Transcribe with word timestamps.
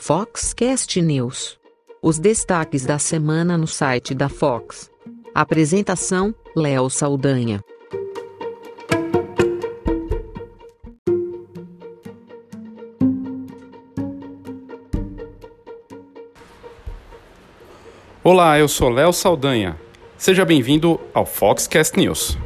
Foxcast 0.00 1.02
News. 1.02 1.58
Os 2.00 2.18
destaques 2.18 2.86
da 2.86 2.98
semana 2.98 3.58
no 3.58 3.66
site 3.66 4.14
da 4.14 4.28
Fox. 4.28 4.90
Apresentação: 5.34 6.34
Léo 6.56 6.88
Saldanha. 6.88 7.60
Olá, 18.22 18.58
eu 18.58 18.68
sou 18.68 18.88
Léo 18.88 19.12
Saldanha. 19.12 19.78
Seja 20.16 20.44
bem-vindo 20.44 20.98
ao 21.12 21.26
Foxcast 21.26 21.98
News. 21.98 22.38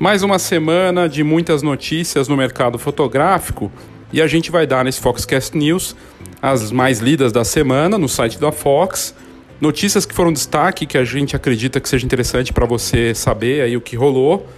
Mais 0.00 0.22
uma 0.22 0.38
semana 0.38 1.06
de 1.06 1.22
muitas 1.22 1.60
notícias 1.60 2.26
no 2.26 2.34
mercado 2.34 2.78
fotográfico 2.78 3.70
e 4.10 4.22
a 4.22 4.26
gente 4.26 4.50
vai 4.50 4.66
dar 4.66 4.82
nesse 4.82 4.98
Foxcast 4.98 5.54
News 5.54 5.94
as 6.40 6.72
mais 6.72 7.00
lidas 7.00 7.32
da 7.32 7.44
semana 7.44 7.98
no 7.98 8.08
site 8.08 8.40
da 8.40 8.50
Fox, 8.50 9.14
notícias 9.60 10.06
que 10.06 10.14
foram 10.14 10.32
destaque 10.32 10.86
que 10.86 10.96
a 10.96 11.04
gente 11.04 11.36
acredita 11.36 11.78
que 11.78 11.86
seja 11.86 12.06
interessante 12.06 12.50
para 12.50 12.64
você 12.64 13.14
saber 13.14 13.60
aí 13.60 13.76
o 13.76 13.80
que 13.82 13.94
rolou, 13.94 14.48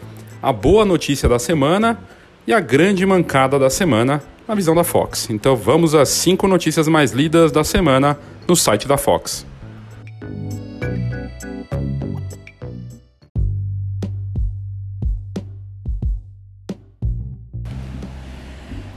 a 0.41 0.53
boa 0.53 0.85
notícia 0.85 1.29
da 1.29 1.41
semana 1.41 1.99
e 2.47 2.53
a 2.53 2.61
grande 2.61 3.05
mancada 3.05 3.59
da 3.59 3.69
semana 3.69 4.23
na 4.47 4.55
visão 4.55 4.77
da 4.77 4.85
Fox. 4.85 5.29
Então 5.29 5.57
vamos 5.57 5.93
às 5.93 6.09
cinco 6.11 6.47
notícias 6.47 6.87
mais 6.87 7.11
lidas 7.11 7.51
da 7.51 7.65
semana 7.65 8.17
no 8.47 8.55
site 8.55 8.87
da 8.87 8.97
Fox. 8.97 9.45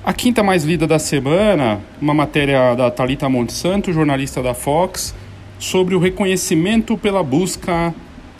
A 0.05 0.13
quinta 0.13 0.43
mais 0.43 0.63
lida 0.63 0.85
da 0.85 0.99
semana, 0.99 1.81
uma 1.99 2.13
matéria 2.13 2.75
da 2.75 2.91
Talita 2.91 3.27
Monsanto, 3.27 3.91
jornalista 3.91 4.39
da 4.39 4.53
Fox, 4.53 5.15
sobre 5.57 5.95
o 5.95 5.99
reconhecimento 5.99 6.95
pela 6.95 7.23
busca 7.23 7.91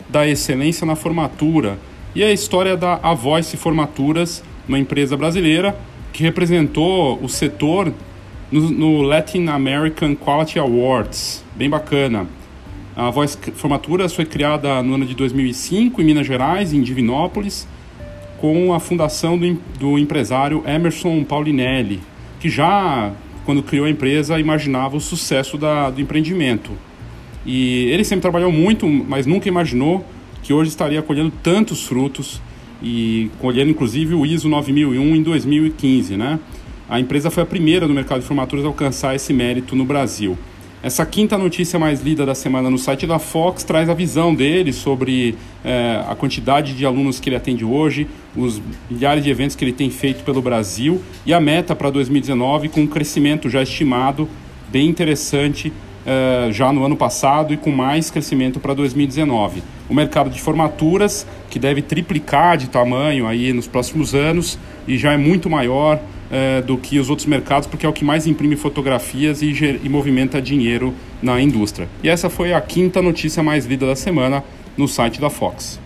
da 0.08 0.24
excelência 0.28 0.86
na 0.86 0.94
formatura 0.94 1.76
e 2.14 2.22
a 2.22 2.32
história 2.32 2.76
da 2.76 3.00
A 3.02 3.14
Voice 3.14 3.56
Formaturas, 3.56 4.44
uma 4.68 4.78
empresa 4.78 5.16
brasileira 5.16 5.76
que 6.12 6.22
representou 6.22 7.18
o 7.20 7.28
setor 7.28 7.92
no, 8.48 8.70
no 8.70 9.02
Latin 9.02 9.48
American 9.48 10.14
Quality 10.14 10.60
Awards, 10.60 11.44
bem 11.56 11.68
bacana. 11.68 12.28
A 12.94 13.10
Voice 13.10 13.36
Formaturas 13.54 14.14
foi 14.14 14.24
criada 14.24 14.80
no 14.84 14.94
ano 14.94 15.04
de 15.04 15.16
2005 15.16 16.00
em 16.00 16.04
Minas 16.04 16.28
Gerais, 16.28 16.72
em 16.72 16.80
Divinópolis 16.80 17.66
com 18.40 18.72
a 18.72 18.80
fundação 18.80 19.38
do, 19.38 19.54
do 19.78 19.98
empresário 19.98 20.62
Emerson 20.66 21.24
Paulinelli, 21.24 22.00
que 22.38 22.48
já, 22.48 23.12
quando 23.44 23.62
criou 23.62 23.86
a 23.86 23.90
empresa, 23.90 24.38
imaginava 24.38 24.96
o 24.96 25.00
sucesso 25.00 25.56
da, 25.56 25.90
do 25.90 26.00
empreendimento. 26.00 26.72
E 27.44 27.86
ele 27.86 28.04
sempre 28.04 28.22
trabalhou 28.22 28.50
muito, 28.50 28.86
mas 28.88 29.24
nunca 29.26 29.48
imaginou 29.48 30.04
que 30.42 30.52
hoje 30.52 30.70
estaria 30.70 31.02
colhendo 31.02 31.32
tantos 31.42 31.86
frutos 31.86 32.40
e 32.82 33.30
colhendo 33.40 33.70
inclusive 33.70 34.14
o 34.14 34.26
ISO 34.26 34.48
9001 34.48 35.16
em 35.16 35.22
2015, 35.22 36.16
né? 36.16 36.38
A 36.88 37.00
empresa 37.00 37.30
foi 37.30 37.42
a 37.42 37.46
primeira 37.46 37.88
no 37.88 37.94
mercado 37.94 38.20
de 38.20 38.26
formaturas 38.26 38.64
a 38.64 38.68
alcançar 38.68 39.14
esse 39.14 39.32
mérito 39.32 39.74
no 39.74 39.84
Brasil. 39.84 40.38
Essa 40.86 41.04
quinta 41.04 41.36
notícia 41.36 41.80
mais 41.80 42.00
lida 42.00 42.24
da 42.24 42.32
semana 42.32 42.70
no 42.70 42.78
site 42.78 43.08
da 43.08 43.18
Fox 43.18 43.64
traz 43.64 43.88
a 43.88 43.92
visão 43.92 44.32
dele 44.32 44.72
sobre 44.72 45.34
é, 45.64 46.00
a 46.08 46.14
quantidade 46.14 46.74
de 46.74 46.86
alunos 46.86 47.18
que 47.18 47.28
ele 47.28 47.34
atende 47.34 47.64
hoje, 47.64 48.06
os 48.36 48.62
milhares 48.88 49.24
de 49.24 49.28
eventos 49.28 49.56
que 49.56 49.64
ele 49.64 49.72
tem 49.72 49.90
feito 49.90 50.22
pelo 50.22 50.40
Brasil 50.40 51.02
e 51.26 51.34
a 51.34 51.40
meta 51.40 51.74
para 51.74 51.90
2019 51.90 52.68
com 52.68 52.82
um 52.82 52.86
crescimento 52.86 53.50
já 53.50 53.64
estimado 53.64 54.28
bem 54.68 54.88
interessante 54.88 55.72
é, 56.06 56.52
já 56.52 56.72
no 56.72 56.84
ano 56.84 56.96
passado 56.96 57.52
e 57.52 57.56
com 57.56 57.72
mais 57.72 58.08
crescimento 58.08 58.60
para 58.60 58.72
2019. 58.72 59.64
O 59.88 59.94
mercado 59.94 60.30
de 60.30 60.40
formaturas, 60.40 61.26
que 61.50 61.58
deve 61.58 61.82
triplicar 61.82 62.56
de 62.56 62.68
tamanho 62.68 63.26
aí 63.26 63.52
nos 63.52 63.66
próximos 63.66 64.14
anos 64.14 64.56
e 64.86 64.96
já 64.96 65.12
é 65.12 65.16
muito 65.16 65.50
maior 65.50 66.00
é, 66.30 66.60
do 66.60 66.76
que 66.76 66.98
os 66.98 67.10
outros 67.10 67.26
mercados, 67.26 67.68
porque 67.68 67.86
é 67.86 67.88
o 67.88 67.92
que 67.92 68.04
mais 68.04 68.26
imprime 68.26 68.56
fotografias 68.56 69.42
e, 69.42 69.52
e 69.82 69.88
movimenta 69.88 70.40
dinheiro 70.40 70.94
na 71.22 71.40
indústria. 71.40 71.88
E 72.02 72.08
essa 72.08 72.28
foi 72.28 72.52
a 72.52 72.60
quinta 72.60 73.00
notícia 73.00 73.42
mais 73.42 73.66
lida 73.66 73.86
da 73.86 73.96
semana 73.96 74.42
no 74.76 74.86
site 74.86 75.20
da 75.20 75.30
Fox. 75.30 75.80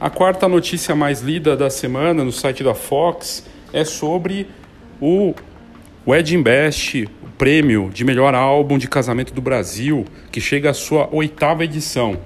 A 0.00 0.10
quarta 0.10 0.48
notícia 0.48 0.96
mais 0.96 1.20
lida 1.20 1.56
da 1.56 1.70
semana 1.70 2.24
no 2.24 2.32
site 2.32 2.64
da 2.64 2.74
Fox 2.74 3.46
é 3.72 3.84
sobre 3.84 4.48
o 5.00 5.32
Wedding 6.04 6.42
Best, 6.42 7.08
o 7.22 7.28
prêmio 7.38 7.88
de 7.94 8.04
melhor 8.04 8.34
álbum 8.34 8.76
de 8.76 8.88
casamento 8.88 9.32
do 9.32 9.40
Brasil, 9.40 10.04
que 10.32 10.40
chega 10.40 10.70
à 10.70 10.74
sua 10.74 11.08
oitava 11.12 11.62
edição. 11.62 12.18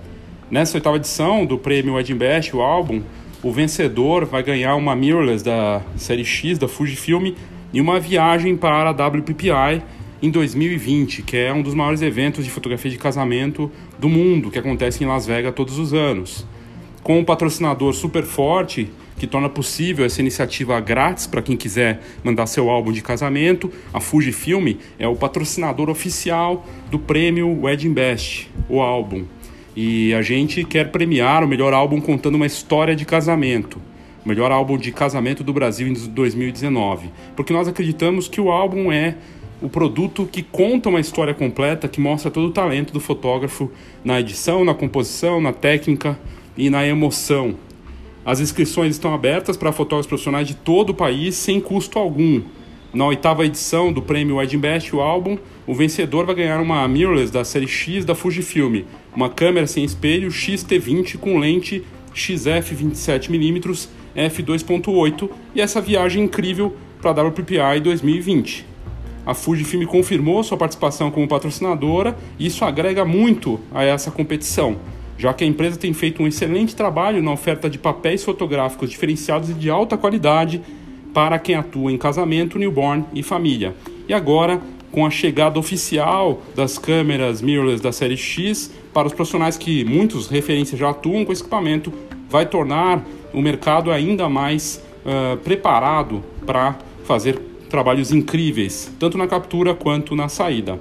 Nessa 0.50 0.78
oitava 0.78 0.96
edição 0.96 1.44
do 1.44 1.58
prêmio 1.58 1.92
Wedding 1.92 2.16
Best, 2.16 2.56
o 2.56 2.62
álbum, 2.62 3.02
o 3.42 3.52
vencedor 3.52 4.24
vai 4.24 4.42
ganhar 4.42 4.76
uma 4.76 4.96
mirrorless 4.96 5.44
da 5.44 5.82
série 5.94 6.24
X 6.24 6.56
da 6.56 6.66
Fujifilm 6.66 7.34
e 7.70 7.78
uma 7.78 8.00
viagem 8.00 8.56
para 8.56 8.88
a 8.88 9.08
WPPI 9.08 9.82
em 10.22 10.30
2020, 10.30 11.20
que 11.20 11.36
é 11.36 11.52
um 11.52 11.60
dos 11.60 11.74
maiores 11.74 12.00
eventos 12.00 12.46
de 12.46 12.50
fotografia 12.50 12.90
de 12.90 12.96
casamento 12.96 13.70
do 13.98 14.08
mundo, 14.08 14.50
que 14.50 14.58
acontece 14.58 15.04
em 15.04 15.06
Las 15.06 15.26
Vegas 15.26 15.54
todos 15.54 15.78
os 15.78 15.92
anos. 15.92 16.46
Com 17.02 17.18
um 17.18 17.24
patrocinador 17.24 17.92
super 17.92 18.22
forte, 18.22 18.90
que 19.18 19.26
torna 19.26 19.48
possível 19.48 20.04
essa 20.04 20.20
iniciativa 20.20 20.78
grátis 20.80 21.26
para 21.26 21.42
quem 21.42 21.56
quiser 21.56 22.00
mandar 22.22 22.46
seu 22.46 22.70
álbum 22.70 22.92
de 22.92 23.02
casamento. 23.02 23.70
A 23.92 24.00
Fujifilm 24.00 24.74
é 24.98 25.08
o 25.08 25.16
patrocinador 25.16 25.88
oficial 25.88 26.66
do 26.90 26.98
prêmio 26.98 27.60
Wedding 27.62 27.92
Best, 27.92 28.50
o 28.68 28.80
álbum. 28.80 29.24
E 29.74 30.14
a 30.14 30.22
gente 30.22 30.64
quer 30.64 30.90
premiar 30.90 31.44
o 31.44 31.48
melhor 31.48 31.72
álbum 31.72 32.00
contando 32.00 32.34
uma 32.34 32.46
história 32.46 32.94
de 32.94 33.04
casamento. 33.04 33.80
O 34.24 34.28
melhor 34.28 34.50
álbum 34.50 34.76
de 34.76 34.90
casamento 34.90 35.44
do 35.44 35.52
Brasil 35.52 35.86
em 35.86 35.92
2019. 35.92 37.10
Porque 37.34 37.52
nós 37.52 37.68
acreditamos 37.68 38.28
que 38.28 38.40
o 38.40 38.50
álbum 38.50 38.90
é 38.90 39.16
o 39.60 39.68
produto 39.68 40.28
que 40.30 40.42
conta 40.42 40.88
uma 40.88 41.00
história 41.00 41.32
completa, 41.32 41.88
que 41.88 42.00
mostra 42.00 42.30
todo 42.30 42.48
o 42.48 42.50
talento 42.50 42.92
do 42.92 43.00
fotógrafo 43.00 43.70
na 44.04 44.20
edição, 44.20 44.64
na 44.64 44.74
composição, 44.74 45.40
na 45.40 45.52
técnica 45.52 46.18
e 46.56 46.68
na 46.68 46.86
emoção 46.86 47.56
as 48.26 48.40
inscrições 48.40 48.96
estão 48.96 49.14
abertas 49.14 49.56
para 49.56 49.70
fotógrafos 49.70 50.08
profissionais 50.08 50.48
de 50.48 50.56
todo 50.56 50.90
o 50.90 50.94
país 50.94 51.36
sem 51.36 51.60
custo 51.60 51.96
algum. 51.96 52.42
Na 52.92 53.06
oitava 53.06 53.46
edição 53.46 53.92
do 53.92 54.02
prêmio 54.02 54.36
Wedding 54.36 54.58
Best, 54.58 54.96
o 54.96 55.00
álbum, 55.00 55.38
o 55.64 55.72
vencedor 55.72 56.26
vai 56.26 56.34
ganhar 56.34 56.60
uma 56.60 56.88
mirrorless 56.88 57.32
da 57.32 57.44
série 57.44 57.68
X 57.68 58.04
da 58.04 58.16
Fujifilm, 58.16 58.82
uma 59.14 59.30
câmera 59.30 59.68
sem 59.68 59.84
espelho 59.84 60.28
XT20 60.28 61.18
com 61.18 61.38
lente 61.38 61.84
XF 62.12 62.74
27mm 62.74 63.88
f2.8 64.16 65.30
e 65.54 65.60
essa 65.60 65.80
viagem 65.80 66.24
incrível 66.24 66.74
para 67.00 67.12
a 67.12 67.26
WPPI 67.28 67.78
2020. 67.80 68.66
A 69.24 69.34
Fujifilm 69.34 69.84
confirmou 69.84 70.42
sua 70.42 70.56
participação 70.56 71.12
como 71.12 71.28
patrocinadora 71.28 72.16
e 72.40 72.46
isso 72.46 72.64
agrega 72.64 73.04
muito 73.04 73.60
a 73.72 73.84
essa 73.84 74.10
competição 74.10 74.76
já 75.18 75.32
que 75.32 75.44
a 75.44 75.46
empresa 75.46 75.76
tem 75.76 75.92
feito 75.92 76.22
um 76.22 76.26
excelente 76.26 76.74
trabalho 76.74 77.22
na 77.22 77.32
oferta 77.32 77.68
de 77.70 77.78
papéis 77.78 78.22
fotográficos 78.22 78.90
diferenciados 78.90 79.50
e 79.50 79.54
de 79.54 79.70
alta 79.70 79.96
qualidade 79.96 80.60
para 81.14 81.38
quem 81.38 81.54
atua 81.54 81.90
em 81.90 81.96
casamento, 81.96 82.58
newborn 82.58 83.04
e 83.14 83.22
família. 83.22 83.74
E 84.08 84.12
agora, 84.12 84.60
com 84.92 85.06
a 85.06 85.10
chegada 85.10 85.58
oficial 85.58 86.42
das 86.54 86.78
câmeras 86.78 87.40
mirrorless 87.40 87.82
da 87.82 87.92
série 87.92 88.16
X, 88.16 88.70
para 88.92 89.06
os 89.06 89.14
profissionais 89.14 89.56
que 89.56 89.84
muitos 89.84 90.28
referências 90.28 90.78
já 90.78 90.90
atuam 90.90 91.24
com 91.24 91.32
esse 91.32 91.42
equipamento, 91.42 91.92
vai 92.28 92.46
tornar 92.46 93.04
o 93.32 93.40
mercado 93.40 93.90
ainda 93.90 94.28
mais 94.28 94.82
uh, 95.04 95.36
preparado 95.38 96.22
para 96.44 96.76
fazer 97.04 97.38
trabalhos 97.68 98.12
incríveis, 98.12 98.90
tanto 98.98 99.18
na 99.18 99.26
captura 99.26 99.74
quanto 99.74 100.14
na 100.14 100.28
saída. 100.28 100.78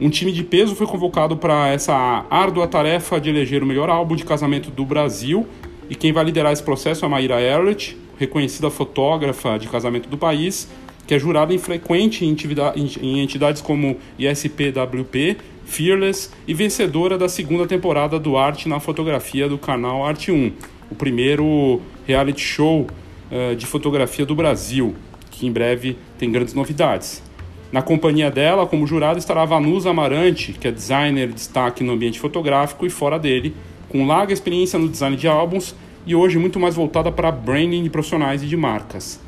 Um 0.00 0.08
time 0.10 0.30
de 0.30 0.44
peso 0.44 0.74
foi 0.76 0.86
convocado 0.86 1.36
para 1.36 1.68
essa 1.68 2.24
árdua 2.30 2.68
tarefa 2.68 3.20
de 3.20 3.30
eleger 3.30 3.62
o 3.62 3.66
melhor 3.66 3.90
álbum 3.90 4.14
de 4.14 4.24
casamento 4.24 4.70
do 4.70 4.84
Brasil. 4.84 5.46
E 5.90 5.94
quem 5.94 6.12
vai 6.12 6.24
liderar 6.24 6.52
esse 6.52 6.62
processo 6.62 7.04
é 7.04 7.06
a 7.06 7.08
Maíra 7.08 7.40
Erlich, 7.40 7.96
reconhecida 8.16 8.70
fotógrafa 8.70 9.58
de 9.58 9.66
casamento 9.68 10.08
do 10.08 10.16
país, 10.16 10.68
que 11.06 11.14
é 11.14 11.18
jurada 11.18 11.52
infrequente 11.52 12.24
em 12.24 13.20
entidades 13.20 13.60
como 13.60 13.96
ISPWP, 14.18 15.36
Fearless 15.64 16.30
e 16.46 16.54
vencedora 16.54 17.18
da 17.18 17.28
segunda 17.28 17.66
temporada 17.66 18.18
do 18.18 18.36
Arte 18.36 18.68
na 18.68 18.80
Fotografia 18.80 19.48
do 19.48 19.58
canal 19.58 20.04
Arte 20.06 20.30
1, 20.30 20.52
o 20.90 20.94
primeiro 20.94 21.80
reality 22.06 22.40
show 22.40 22.86
uh, 23.30 23.54
de 23.54 23.66
fotografia 23.66 24.24
do 24.24 24.34
Brasil 24.34 24.94
que 25.38 25.46
em 25.46 25.52
breve 25.52 25.96
tem 26.18 26.30
grandes 26.30 26.52
novidades. 26.52 27.22
Na 27.70 27.82
companhia 27.82 28.30
dela, 28.30 28.66
como 28.66 28.86
jurado, 28.86 29.18
estará 29.18 29.44
Vanusa 29.44 29.90
Amarante, 29.90 30.54
que 30.54 30.66
é 30.66 30.72
designer 30.72 31.28
de 31.28 31.34
destaque 31.34 31.84
no 31.84 31.92
ambiente 31.92 32.18
fotográfico 32.18 32.86
e 32.86 32.90
fora 32.90 33.18
dele, 33.18 33.54
com 33.90 34.06
larga 34.06 34.32
experiência 34.32 34.78
no 34.78 34.88
design 34.88 35.16
de 35.16 35.28
álbuns 35.28 35.74
e 36.06 36.14
hoje 36.14 36.38
muito 36.38 36.58
mais 36.58 36.74
voltada 36.74 37.12
para 37.12 37.30
branding 37.30 37.82
de 37.82 37.90
profissionais 37.90 38.42
e 38.42 38.46
de 38.46 38.56
marcas. 38.56 39.20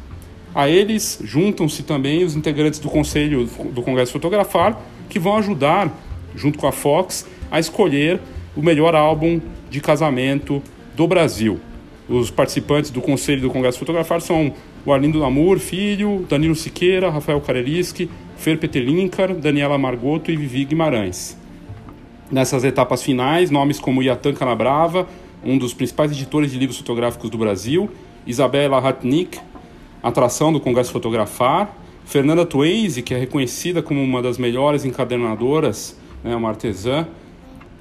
A 0.54 0.69
eles 0.69 1.20
juntam-se 1.22 1.82
também 1.82 2.25
os 2.25 2.34
integrantes 2.34 2.81
do 2.81 2.88
Conselho 2.88 3.46
do 3.72 3.82
Congresso 3.82 4.12
Fotografar, 4.12 4.81
que 5.08 5.19
vão 5.19 5.36
ajudar, 5.36 5.93
junto 6.34 6.58
com 6.58 6.66
a 6.66 6.72
Fox, 6.72 7.26
a 7.50 7.60
escolher 7.60 8.19
o 8.56 8.62
melhor 8.62 8.94
álbum 8.96 9.38
de 9.69 9.81
casamento 9.81 10.62
do 10.96 11.06
Brasil. 11.06 11.60
Os 12.08 12.31
participantes 12.31 12.90
do 12.90 13.00
Conselho 13.00 13.43
do 13.43 13.50
Congresso 13.50 13.78
Fotografar 13.78 14.20
são 14.20 14.52
o 14.84 14.93
Arlindo 14.93 15.19
Lamour, 15.19 15.58
filho, 15.58 16.26
Danilo 16.28 16.54
Siqueira, 16.56 17.10
Rafael 17.10 17.40
Kareliski, 17.40 18.10
Fer 18.40 18.58
Petelinkar, 18.58 19.34
Daniela 19.34 19.76
Margoto 19.76 20.31
e 20.31 20.37
Vivi 20.37 20.64
Guimarães. 20.64 21.37
Nessas 22.31 22.64
etapas 22.64 23.02
finais, 23.02 23.50
nomes 23.50 23.78
como 23.78 24.02
Yatan 24.02 24.32
Canabrava, 24.32 25.06
um 25.44 25.58
dos 25.58 25.75
principais 25.75 26.10
editores 26.10 26.50
de 26.50 26.58
livros 26.58 26.78
fotográficos 26.78 27.28
do 27.28 27.37
Brasil, 27.37 27.90
Isabela 28.26 28.81
Ratnik, 28.81 29.38
atração 30.02 30.50
do 30.54 30.58
Congresso 30.58 30.90
Fotografar, 30.90 31.76
Fernanda 32.06 32.46
Twaise, 32.46 33.02
que 33.02 33.12
é 33.12 33.19
reconhecida 33.19 33.82
como 33.82 34.02
uma 34.02 34.22
das 34.22 34.38
melhores 34.38 34.86
encadernadoras, 34.86 36.00
né, 36.25 36.34
uma 36.34 36.48
artesã, 36.48 37.06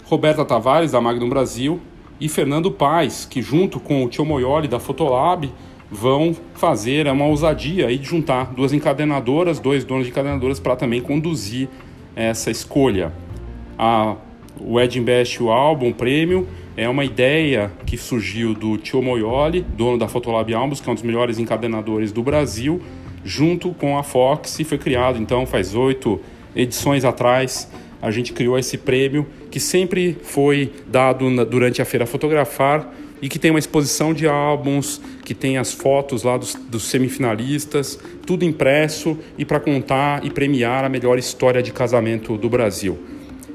Roberta 0.04 0.44
Tavares, 0.44 0.92
da 0.92 1.00
Magnum 1.00 1.30
Brasil, 1.30 1.80
e 2.20 2.28
Fernando 2.28 2.70
Paz, 2.70 3.24
que 3.24 3.42
junto 3.42 3.80
com 3.80 4.04
o 4.04 4.10
Tio 4.10 4.26
Moioli, 4.26 4.68
da 4.68 4.78
Fotolab, 4.78 5.50
vão 5.92 6.36
fazer 6.54 7.08
uma 7.08 7.26
ousadia 7.26 7.88
aí 7.88 7.98
de 7.98 8.08
juntar 8.08 8.54
duas 8.54 8.74
encadernadoras, 8.74 9.60
dois 9.60 9.84
donos 9.84 10.06
de 10.06 10.12
encadernadoras, 10.12 10.60
para 10.60 10.76
também 10.76 11.02
conduzir 11.02 11.68
essa 12.16 12.52
escolha. 12.52 13.12
A, 13.78 14.16
o 14.60 14.80
Ed 14.80 15.00
Best, 15.00 15.42
o 15.42 15.50
álbum, 15.50 15.92
prêmio, 15.92 16.48
é 16.76 16.88
uma 16.88 17.04
ideia 17.04 17.72
que 17.86 17.98
surgiu 17.98 18.54
do 18.54 18.78
Tio 18.78 19.02
Moioli, 19.02 19.62
dono 19.62 19.98
da 19.98 20.08
Fotolab 20.08 20.54
Albums, 20.54 20.80
que 20.80 20.88
é 20.88 20.92
um 20.92 20.96
dos 20.96 21.04
melhores 21.04 21.40
encadenadores 21.40 22.12
do 22.12 22.22
Brasil, 22.22 22.82
junto 23.24 23.72
com 23.74 23.98
a 23.98 24.04
Fox, 24.04 24.60
e 24.60 24.64
foi 24.64 24.78
criado 24.78 25.18
então 25.20 25.46
faz 25.46 25.76
oito 25.76 26.22
edições 26.56 27.04
atrás. 27.04 27.70
A 28.02 28.12
gente 28.12 28.32
criou 28.32 28.58
esse 28.58 28.78
prêmio 28.78 29.28
que 29.52 29.60
sempre 29.60 30.18
foi 30.24 30.72
dado 30.88 31.30
na, 31.30 31.44
durante 31.44 31.82
a 31.82 31.86
Feira 31.86 32.06
Fotografar 32.06 32.94
e 33.22 33.28
que 33.28 33.38
tem 33.38 33.52
uma 33.52 33.60
exposição 33.60 34.14
de 34.14 34.28
álbuns, 34.28 35.02
que 35.30 35.36
tem 35.36 35.60
as 35.60 35.72
fotos 35.72 36.24
lá 36.24 36.38
dos, 36.38 36.56
dos 36.56 36.86
semifinalistas, 36.86 38.00
tudo 38.26 38.44
impresso 38.44 39.16
e 39.38 39.46
para 39.46 39.60
contar 39.60 40.26
e 40.26 40.32
premiar 40.32 40.84
a 40.84 40.90
melhor 40.90 41.20
história 41.20 41.62
de 41.62 41.72
casamento 41.72 42.36
do 42.36 42.50
Brasil. 42.50 42.98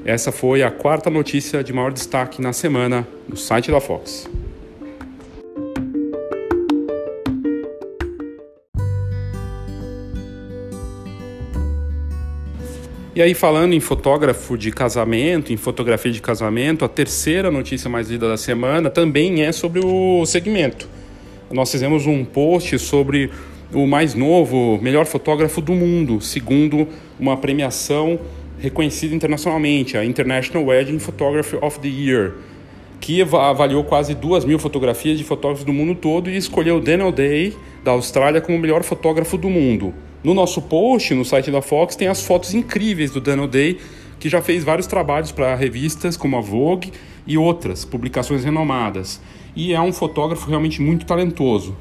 Essa 0.05 0.31
foi 0.31 0.63
a 0.63 0.71
quarta 0.71 1.09
notícia 1.09 1.61
de 1.61 1.73
maior 1.73 1.91
destaque 1.91 2.41
na 2.41 2.53
semana 2.53 3.05
no 3.27 3.35
site 3.35 3.71
da 3.71 3.81
Fox. 3.81 4.25
E 13.13 13.21
aí, 13.21 13.33
falando 13.33 13.73
em 13.73 13.81
fotógrafo 13.81 14.57
de 14.57 14.71
casamento, 14.71 15.51
em 15.51 15.57
fotografia 15.57 16.11
de 16.13 16.21
casamento, 16.21 16.85
a 16.85 16.87
terceira 16.87 17.51
notícia 17.51 17.89
mais 17.89 18.09
lida 18.09 18.29
da 18.29 18.37
semana 18.37 18.89
também 18.89 19.43
é 19.43 19.51
sobre 19.51 19.81
o 19.83 20.25
segmento. 20.25 20.94
Nós 21.51 21.71
fizemos 21.71 22.07
um 22.07 22.25
post 22.25 22.79
sobre 22.79 23.29
o 23.73 23.85
mais 23.85 24.15
novo, 24.15 24.79
melhor 24.81 25.05
fotógrafo 25.05 25.61
do 25.61 25.73
mundo, 25.73 26.19
segundo 26.19 26.87
uma 27.19 27.37
premiação 27.37 28.19
reconhecida 28.59 29.13
internacionalmente, 29.13 29.97
a 29.97 30.03
International 30.03 30.65
Wedding 30.65 30.97
Photography 30.97 31.57
of 31.61 31.79
the 31.79 31.87
Year, 31.87 32.33
que 32.99 33.21
avaliou 33.21 33.83
quase 33.83 34.15
duas 34.15 34.43
mil 34.43 34.57
fotografias 34.57 35.17
de 35.17 35.23
fotógrafos 35.23 35.65
do 35.65 35.73
mundo 35.73 35.93
todo 35.93 36.29
e 36.29 36.37
escolheu 36.37 36.79
Daniel 36.79 37.11
Day, 37.11 37.53
da 37.83 37.91
Austrália, 37.91 38.41
como 38.41 38.57
o 38.57 38.61
melhor 38.61 38.83
fotógrafo 38.83 39.37
do 39.37 39.49
mundo. 39.49 39.93
No 40.23 40.33
nosso 40.33 40.61
post, 40.63 41.13
no 41.13 41.23
site 41.23 41.51
da 41.51 41.61
Fox, 41.61 41.95
tem 41.95 42.07
as 42.07 42.23
fotos 42.23 42.55
incríveis 42.55 43.11
do 43.11 43.21
Daniel 43.21 43.47
Day, 43.47 43.77
que 44.19 44.27
já 44.27 44.41
fez 44.41 44.63
vários 44.63 44.87
trabalhos 44.87 45.31
para 45.31 45.53
revistas 45.53 46.17
como 46.17 46.37
a 46.37 46.41
Vogue 46.41 46.91
e 47.27 47.37
outras 47.37 47.85
publicações 47.85 48.43
renomadas. 48.43 49.21
E 49.55 49.73
é 49.73 49.79
um 49.79 49.93
fotógrafo 49.93 50.49
realmente 50.49 50.81
muito 50.81 51.05
talentoso. 51.05 51.75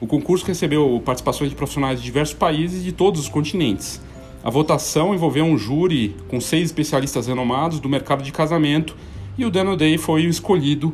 O 0.00 0.06
concurso 0.06 0.44
recebeu 0.44 1.00
participações 1.04 1.50
de 1.50 1.56
profissionais 1.56 2.00
de 2.00 2.04
diversos 2.04 2.34
países 2.34 2.80
e 2.80 2.84
de 2.84 2.92
todos 2.92 3.20
os 3.20 3.28
continentes. 3.28 4.00
A 4.42 4.50
votação 4.50 5.14
envolveu 5.14 5.44
um 5.44 5.56
júri 5.56 6.16
com 6.26 6.40
seis 6.40 6.64
especialistas 6.64 7.28
renomados 7.28 7.78
do 7.78 7.88
mercado 7.88 8.24
de 8.24 8.32
casamento 8.32 8.96
e 9.38 9.44
o 9.44 9.50
Dan 9.50 9.76
Day 9.76 9.96
foi 9.96 10.24
escolhido 10.24 10.92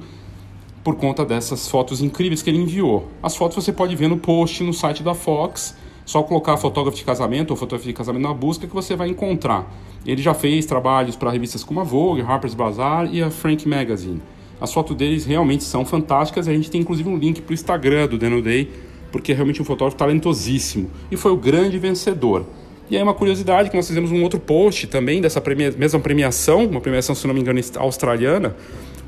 por 0.84 0.96
conta 0.96 1.24
dessas 1.24 1.66
fotos 1.66 2.02
incríveis 2.02 2.42
que 2.42 2.50
ele 2.50 2.58
enviou. 2.58 3.08
As 3.22 3.34
fotos 3.34 3.64
você 3.64 3.72
pode 3.72 3.96
ver 3.96 4.08
no 4.08 4.18
post 4.18 4.62
no 4.62 4.74
site 4.74 5.02
da 5.02 5.14
Fox, 5.14 5.74
só 6.04 6.22
colocar 6.22 6.58
fotógrafo 6.58 6.98
de 6.98 7.04
casamento 7.04 7.50
ou 7.52 7.56
fotografia 7.56 7.92
de 7.92 7.96
casamento 7.96 8.22
na 8.22 8.34
busca 8.34 8.66
que 8.66 8.74
você 8.74 8.94
vai 8.94 9.08
encontrar. 9.08 9.66
Ele 10.04 10.20
já 10.20 10.34
fez 10.34 10.66
trabalhos 10.66 11.16
para 11.16 11.30
revistas 11.30 11.64
como 11.64 11.80
a 11.80 11.84
Vogue, 11.84 12.20
Harper's 12.20 12.54
Bazaar 12.54 13.08
e 13.12 13.22
a 13.22 13.30
Frank 13.30 13.66
Magazine. 13.66 14.20
As 14.60 14.72
fotos 14.72 14.96
deles 14.96 15.24
realmente 15.24 15.64
são 15.64 15.84
fantásticas, 15.84 16.48
a 16.48 16.52
gente 16.52 16.70
tem 16.70 16.80
inclusive 16.80 17.08
um 17.08 17.16
link 17.16 17.40
para 17.40 17.52
o 17.52 17.54
Instagram 17.54 18.08
do 18.08 18.18
Dan 18.18 18.40
Day, 18.40 18.70
porque 19.12 19.32
é 19.32 19.34
realmente 19.34 19.62
um 19.62 19.64
fotógrafo 19.64 19.96
talentosíssimo 19.96 20.90
e 21.10 21.16
foi 21.16 21.32
o 21.32 21.36
grande 21.36 21.78
vencedor. 21.78 22.44
E 22.90 22.96
aí 22.96 23.02
uma 23.02 23.14
curiosidade 23.14 23.70
que 23.70 23.76
nós 23.76 23.86
fizemos 23.86 24.10
um 24.10 24.22
outro 24.22 24.40
post 24.40 24.86
também 24.86 25.20
dessa 25.20 25.40
premia 25.40 25.72
mesma 25.76 26.00
premiação, 26.00 26.64
uma 26.64 26.80
premiação, 26.80 27.14
se 27.14 27.26
não 27.26 27.34
me 27.34 27.40
engano, 27.40 27.60
australiana, 27.76 28.56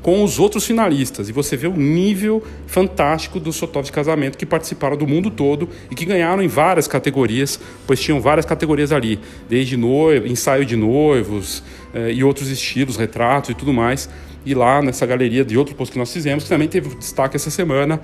com 0.01 0.23
os 0.23 0.39
outros 0.39 0.65
finalistas. 0.65 1.29
E 1.29 1.31
você 1.31 1.55
vê 1.55 1.67
o 1.67 1.75
nível 1.75 2.43
fantástico 2.67 3.39
dos 3.39 3.57
fotógrafos 3.57 3.87
de 3.87 3.93
casamento 3.93 4.37
que 4.37 4.45
participaram 4.45 4.97
do 4.97 5.07
mundo 5.07 5.29
todo 5.29 5.69
e 5.89 5.95
que 5.95 6.05
ganharam 6.05 6.41
em 6.41 6.47
várias 6.47 6.87
categorias, 6.87 7.59
pois 7.85 7.99
tinham 7.99 8.19
várias 8.19 8.45
categorias 8.45 8.91
ali, 8.91 9.19
desde 9.47 9.77
noivo, 9.77 10.27
ensaio 10.27 10.65
de 10.65 10.75
noivos 10.75 11.63
eh, 11.93 12.13
e 12.13 12.23
outros 12.23 12.49
estilos, 12.49 12.97
retratos 12.97 13.51
e 13.51 13.53
tudo 13.53 13.73
mais. 13.73 14.09
E 14.45 14.55
lá 14.55 14.81
nessa 14.81 15.05
galeria 15.05 15.45
de 15.45 15.57
outro 15.57 15.75
post 15.75 15.91
que 15.91 15.99
nós 15.99 16.11
fizemos, 16.11 16.43
que 16.43 16.49
também 16.49 16.67
teve 16.67 16.95
destaque 16.95 17.35
essa 17.35 17.51
semana. 17.51 18.01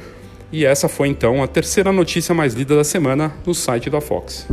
E 0.52 0.66
essa 0.66 0.88
foi 0.88 1.10
então 1.10 1.44
a 1.44 1.48
terceira 1.48 1.92
notícia 1.92 2.34
mais 2.34 2.54
lida 2.54 2.76
da 2.76 2.84
semana 2.84 3.34
no 3.46 3.54
site 3.54 3.90
da 3.90 4.00
Fox. 4.00 4.48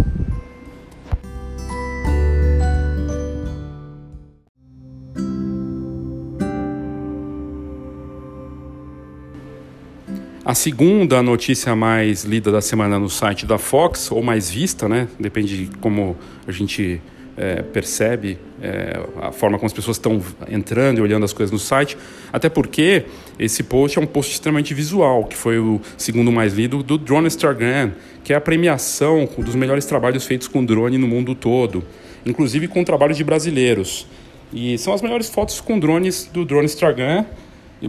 A 10.45 10.55
segunda 10.55 11.23
notícia 11.23 11.75
mais 11.75 12.23
lida 12.23 12.53
da 12.53 12.61
semana 12.61 12.99
no 12.99 13.09
site 13.09 13.47
da 13.47 13.57
Fox, 13.57 14.11
ou 14.11 14.23
mais 14.23 14.51
vista, 14.51 14.87
né? 14.87 15.09
Depende 15.19 15.65
de 15.65 15.77
como 15.79 16.19
a 16.47 16.53
gente 16.53 17.01
é, 17.35 17.63
percebe 17.63 18.39
é, 18.61 19.01
a 19.23 19.33
forma 19.33 19.57
como 19.57 19.69
as 19.69 19.73
pessoas 19.73 19.97
estão 19.97 20.23
entrando 20.47 20.99
e 20.99 21.01
olhando 21.01 21.25
as 21.25 21.33
coisas 21.33 21.51
no 21.51 21.59
site, 21.59 21.97
até 22.31 22.51
porque 22.51 23.07
esse 23.39 23.63
post 23.63 23.99
é 23.99 24.03
um 24.03 24.07
post 24.07 24.33
extremamente 24.33 24.75
visual, 24.75 25.25
que 25.25 25.35
foi 25.35 25.59
o 25.59 25.81
segundo 25.97 26.31
mais 26.31 26.53
lido 26.53 26.83
do 26.83 26.99
Drone 26.99 27.27
Instagram, 27.27 27.93
que 28.23 28.35
é 28.35 28.37
a 28.37 28.41
premiação 28.41 29.27
dos 29.39 29.55
melhores 29.55 29.87
trabalhos 29.87 30.27
feitos 30.27 30.47
com 30.47 30.63
drone 30.63 30.99
no 30.99 31.09
mundo 31.09 31.35
todo, 31.35 31.83
inclusive 32.27 32.69
com 32.69 32.85
trabalhos 32.85 33.17
de 33.17 33.25
brasileiros. 33.25 34.07
E 34.53 34.77
são 34.77 34.93
as 34.93 35.01
melhores 35.01 35.31
fotos 35.31 35.59
com 35.59 35.79
drones 35.79 36.29
do 36.31 36.45
Drone 36.45 36.67
Instagram 36.67 37.25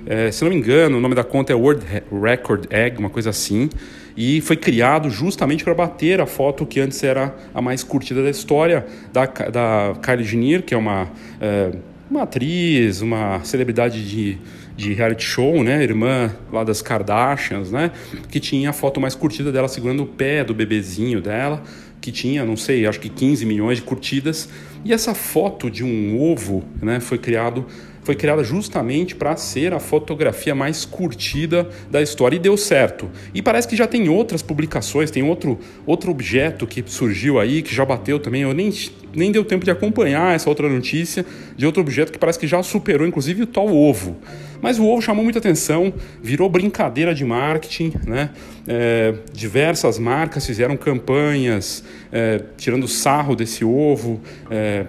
É, 0.06 0.30
se 0.30 0.44
não 0.44 0.52
me 0.52 0.58
engano, 0.58 1.00
o 1.00 1.02
nome 1.02 1.16
da 1.16 1.24
conta 1.24 1.52
é 1.52 1.56
World 1.56 1.84
Record 2.12 2.68
Egg, 2.70 3.00
uma 3.00 3.10
coisa 3.10 3.32
assim, 3.32 3.70
e 4.16 4.42
foi 4.42 4.56
criado 4.56 5.10
justamente 5.10 5.64
para 5.64 5.74
bater 5.74 6.22
a 6.22 6.26
foto 6.26 6.66
que 6.66 6.80
antes 6.80 7.04
era 7.04 7.36
a 7.54 7.62
mais 7.62 7.84
curtida 7.84 8.24
da 8.24 8.30
história 8.30 8.86
da, 9.12 9.26
da 9.26 9.94
Kylie 10.02 10.24
Jenner, 10.26 10.64
que 10.64 10.74
é 10.74 10.78
uma, 10.78 11.10
é, 11.42 11.72
uma 12.10 12.24
atriz, 12.24 13.02
uma 13.02 13.44
celebridade 13.44 14.08
de 14.08 14.38
de 14.76 14.94
reality 14.94 15.24
show, 15.24 15.64
né, 15.64 15.82
irmã 15.82 16.34
lá 16.52 16.64
das 16.64 16.82
Kardashians, 16.82 17.72
né, 17.72 17.92
que 18.30 18.40
tinha 18.40 18.72
a 18.72 18.74
foto 18.74 19.00
mais 19.00 19.16
curtida 19.16 19.52
dela 19.52 19.68
segurando 19.68 20.04
o 20.04 20.06
pé 20.06 20.44
do 20.44 20.54
bebezinho 20.54 21.22
dela, 21.22 21.64
que 22.02 22.12
tinha, 22.12 22.44
não 22.44 22.58
sei, 22.58 22.86
acho 22.86 23.00
que 23.00 23.10
15 23.10 23.46
milhões 23.46 23.78
de 23.78 23.84
curtidas. 23.84 24.50
E 24.84 24.94
essa 24.94 25.16
foto 25.16 25.72
de 25.72 25.84
um 25.84 26.22
ovo, 26.22 26.64
né, 26.82 27.00
foi 27.00 27.18
criado 27.18 27.66
foi 28.06 28.16
criada 28.16 28.44
justamente 28.44 29.16
para 29.16 29.36
ser 29.36 29.74
a 29.74 29.80
fotografia 29.80 30.54
mais 30.54 30.86
curtida 30.86 31.68
da 31.90 32.04
história 32.04 32.36
e 32.36 32.40
deu 32.40 32.56
certo. 32.56 33.10
E 33.34 33.42
parece 33.42 33.68
que 33.68 33.76
já 33.76 33.88
tem 33.88 34.08
outras 34.08 34.44
publicações, 34.44 35.10
tem 35.10 35.24
outro, 35.24 35.58
outro 35.88 36.12
objeto 36.12 36.68
que 36.68 36.84
surgiu 36.86 37.40
aí, 37.40 37.64
que 37.64 37.74
já 37.74 37.84
bateu 37.84 38.20
também. 38.20 38.44
Eu 38.44 38.54
nem, 38.54 38.72
nem 39.12 39.32
deu 39.32 39.44
tempo 39.44 39.66
de 39.66 39.72
acompanhar 39.72 40.36
essa 40.36 40.48
outra 40.48 40.70
notícia 40.70 41.26
de 41.58 41.66
outro 41.66 41.82
objeto 41.82 42.12
que 42.12 42.20
parece 42.20 42.38
que 42.38 42.46
já 42.46 42.62
superou, 42.62 43.08
inclusive, 43.08 43.42
o 43.42 43.48
tal 43.48 43.76
ovo. 43.76 44.16
Mas 44.62 44.78
o 44.78 44.86
ovo 44.86 45.02
chamou 45.02 45.24
muita 45.24 45.40
atenção, 45.40 45.92
virou 46.22 46.48
brincadeira 46.48 47.14
de 47.14 47.26
marketing, 47.26 47.94
né? 48.06 48.30
É, 48.68 49.16
diversas 49.34 49.98
marcas 49.98 50.46
fizeram 50.46 50.78
campanhas 50.78 51.84
é, 52.12 52.40
tirando 52.56 52.88
sarro 52.88 53.36
desse 53.36 53.66
ovo. 53.66 54.22
É, 54.52 54.86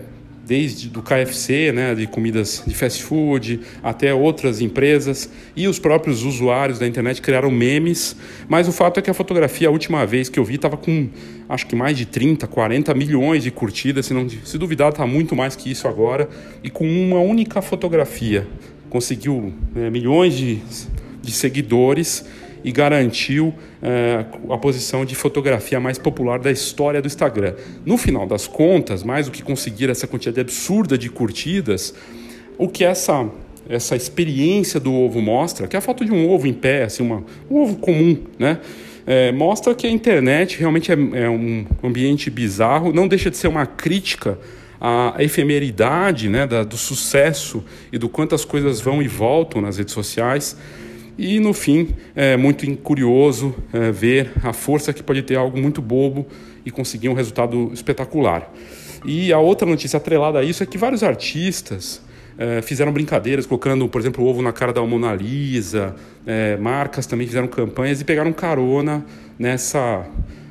desde 0.47 0.89
do 0.89 1.03
KFC, 1.03 1.73
né, 1.73 1.95
de 1.95 2.07
comidas 2.07 2.63
de 2.65 2.75
fast 2.75 3.03
food, 3.03 3.61
até 3.83 4.15
outras 4.15 4.61
empresas. 4.61 5.29
E 5.57 5.67
os 5.67 5.79
próprios 5.79 6.23
usuários 6.23 6.79
da 6.79 6.87
internet 6.87 7.21
criaram 7.21 7.51
memes, 7.51 8.15
mas 8.49 8.69
o 8.69 8.73
fato 8.73 8.99
é 8.99 9.03
que 9.03 9.11
a 9.11 9.15
fotografia, 9.15 9.67
a 9.69 9.71
última 9.71 10.07
vez 10.07 10.29
que 10.29 10.39
eu 10.39 10.45
vi, 10.45 10.55
estava 10.55 10.77
com 10.77 11.09
acho 11.49 11.67
que 11.67 11.75
mais 11.75 11.97
de 11.97 12.07
30, 12.07 12.47
40 12.47 12.95
milhões 12.95 13.43
de 13.43 13.51
curtidas, 13.51 14.07
se, 14.07 14.15
não, 14.15 14.29
se 14.29 14.57
duvidar 14.57 14.91
está 14.91 15.07
muito 15.07 15.35
mais 15.35 15.57
que 15.57 15.71
isso 15.71 15.89
agora, 15.89 16.29
e 16.63 16.71
com 16.71 16.87
uma 16.87 17.19
única 17.19 17.61
fotografia 17.61 18.47
conseguiu 18.89 19.53
né, 19.75 19.91
milhões 19.91 20.35
de, 20.35 20.61
de 21.23 21.33
seguidores 21.33 22.25
e 22.67 22.73
garantiu 22.73 23.55
uh, 23.81 24.53
a 24.53 24.59
posição 24.59 25.05
de 25.05 25.15
fotografia 25.15 25.79
mais 25.79 25.99
popular 25.99 26.41
da 26.41 26.51
história 26.51 27.01
do 27.01 27.07
Instagram. 27.07 27.55
No 27.85 27.97
final 27.97 28.27
das 28.27 28.49
contas, 28.49 29.05
mais 29.05 29.27
do 29.27 29.33
que 29.33 29.41
conseguir 29.41 29.89
essa 29.89 30.05
quantidade 30.05 30.41
absurda 30.41 30.99
de 30.99 31.09
curtidas, 31.09 31.95
o 32.59 32.69
que 32.69 32.85
essa 32.85 33.31
essa 33.69 33.97
experiência 33.97 34.79
do 34.79 34.95
ovo 34.95 35.21
mostra, 35.21 35.67
que 35.67 35.75
é 35.75 35.79
a 35.79 35.83
foto 35.83 36.05
de 36.05 36.13
um 36.13 36.31
ovo 36.31 36.47
em 36.47 36.53
pé, 36.53 36.85
assim, 36.85 37.03
uma, 37.03 37.25
um 37.51 37.63
ovo 37.63 37.77
comum, 37.77 38.17
né? 38.39 38.61
É, 39.05 39.33
mostra 39.33 39.75
que 39.75 39.89
a 39.89 39.91
internet 39.91 40.57
realmente 40.59 40.93
é, 40.93 40.95
é, 40.95 41.29
um 41.29 41.67
ambiente 41.83 42.31
bizarro, 42.31 42.93
não 42.93 43.09
deixa 43.09 43.29
de 43.29 43.37
ser 43.37 43.49
uma 43.49 43.67
crítica 43.67 44.39
à 44.81 45.17
efemeridade 45.19 46.29
né, 46.29 46.47
da, 46.47 46.63
do 46.63 46.77
sucesso 46.77 47.65
e 47.93 47.99
do 47.99 48.09
quanto 48.09 48.37
as 48.37 48.45
coisas 48.45 48.81
vão 48.81 49.03
e 49.03 49.09
voltam 49.09 49.61
nas 49.61 49.79
redes 49.79 49.95
sociais. 49.95 50.57
E 51.19 51.41
no 51.41 51.55
fim, 51.55 51.95
é 52.15 52.37
muito 52.37 52.67
curioso 52.79 53.55
é, 53.73 53.91
ver 53.91 54.33
a 54.43 54.53
força 54.53 54.93
que 54.93 55.03
pode 55.03 55.23
ter 55.23 55.37
algo 55.37 55.59
muito 55.59 55.81
bobo 55.81 56.27
e 56.65 56.71
conseguir 56.71 57.09
um 57.09 57.15
resultado 57.15 57.71
espetacular. 57.73 58.53
E 59.05 59.33
a 59.33 59.39
outra 59.39 59.67
notícia 59.67 59.97
atrelada 59.97 60.41
a 60.41 60.45
isso 60.45 60.63
é 60.63 60.67
que 60.67 60.77
vários 60.77 61.03
artistas 61.03 62.03
é, 62.37 62.61
fizeram 62.61 62.93
brincadeiras, 62.93 63.47
colocando, 63.47 63.89
por 63.89 64.01
exemplo, 64.01 64.25
o 64.25 64.29
ovo 64.29 64.43
na 64.43 64.53
cara 64.53 64.73
da 64.73 64.83
Mona 64.83 65.15
Lisa, 65.15 65.95
é, 66.27 66.57
marcas 66.57 67.07
também 67.07 67.27
fizeram 67.27 67.49
campanhas 67.49 68.01
e 68.01 68.05
pegaram 68.05 68.33
carona 68.33 69.05
nessa, 69.39 70.07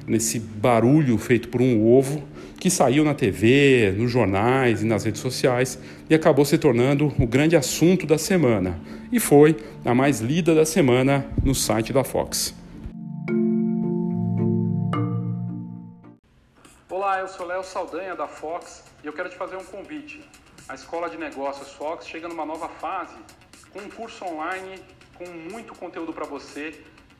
nesse 0.07 0.39
barulho 0.39 1.17
feito 1.17 1.49
por 1.49 1.61
um 1.61 1.85
ovo 1.85 2.23
que 2.59 2.69
saiu 2.69 3.03
na 3.03 3.13
TV, 3.13 3.93
nos 3.95 4.09
jornais 4.09 4.81
e 4.81 4.85
nas 4.85 5.03
redes 5.03 5.21
sociais 5.21 5.77
e 6.09 6.15
acabou 6.15 6.43
se 6.43 6.57
tornando 6.57 7.13
o 7.19 7.27
grande 7.27 7.55
assunto 7.55 8.07
da 8.07 8.17
semana. 8.17 8.79
E 9.11 9.19
foi 9.19 9.55
a 9.85 9.93
mais 9.93 10.19
lida 10.19 10.55
da 10.55 10.65
semana 10.65 11.25
no 11.43 11.53
site 11.53 11.93
da 11.93 12.03
Fox. 12.03 12.55
Olá, 16.89 17.19
eu 17.19 17.27
sou 17.27 17.45
Léo 17.45 17.63
Saldanha 17.63 18.15
da 18.15 18.27
Fox 18.27 18.83
e 19.03 19.07
eu 19.07 19.13
quero 19.13 19.29
te 19.29 19.35
fazer 19.35 19.57
um 19.57 19.63
convite. 19.63 20.27
A 20.67 20.73
Escola 20.73 21.07
de 21.07 21.17
Negócios 21.17 21.71
Fox 21.73 22.07
chega 22.07 22.27
numa 22.27 22.45
nova 22.45 22.67
fase 22.67 23.15
com 23.71 23.79
um 23.79 23.89
curso 23.89 24.25
online 24.25 24.81
com 25.15 25.25
muito 25.51 25.75
conteúdo 25.75 26.11
para 26.11 26.25
você 26.25 26.83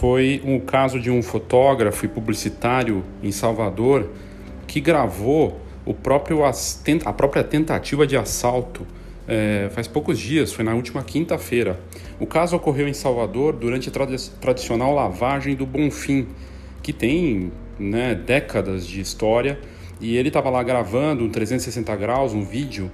foi 0.00 0.40
o 0.46 0.58
caso 0.60 0.98
de 0.98 1.10
um 1.10 1.22
fotógrafo 1.22 2.06
e 2.06 2.08
publicitário 2.08 3.04
em 3.22 3.30
Salvador 3.30 4.08
que 4.66 4.80
gravou 4.80 5.60
o 5.84 5.92
próprio 5.92 6.40
a 6.42 7.12
própria 7.12 7.44
tentativa 7.44 8.06
de 8.06 8.16
assalto 8.16 8.86
é, 9.28 9.68
faz 9.74 9.86
poucos 9.86 10.18
dias, 10.18 10.54
foi 10.54 10.64
na 10.64 10.74
última 10.74 11.04
quinta-feira. 11.04 11.78
O 12.18 12.26
caso 12.26 12.56
ocorreu 12.56 12.88
em 12.88 12.94
Salvador 12.94 13.52
durante 13.52 13.90
a 13.90 13.92
trad 13.92 14.10
tradicional 14.40 14.94
lavagem 14.94 15.54
do 15.54 15.66
Bonfim, 15.66 16.28
que 16.82 16.94
tem 16.94 17.52
né, 17.78 18.14
décadas 18.14 18.86
de 18.86 19.02
história, 19.02 19.60
e 20.00 20.16
ele 20.16 20.28
estava 20.28 20.48
lá 20.48 20.62
gravando 20.62 21.24
um 21.24 21.28
360 21.28 21.94
graus, 21.96 22.32
um 22.32 22.42
vídeo 22.42 22.90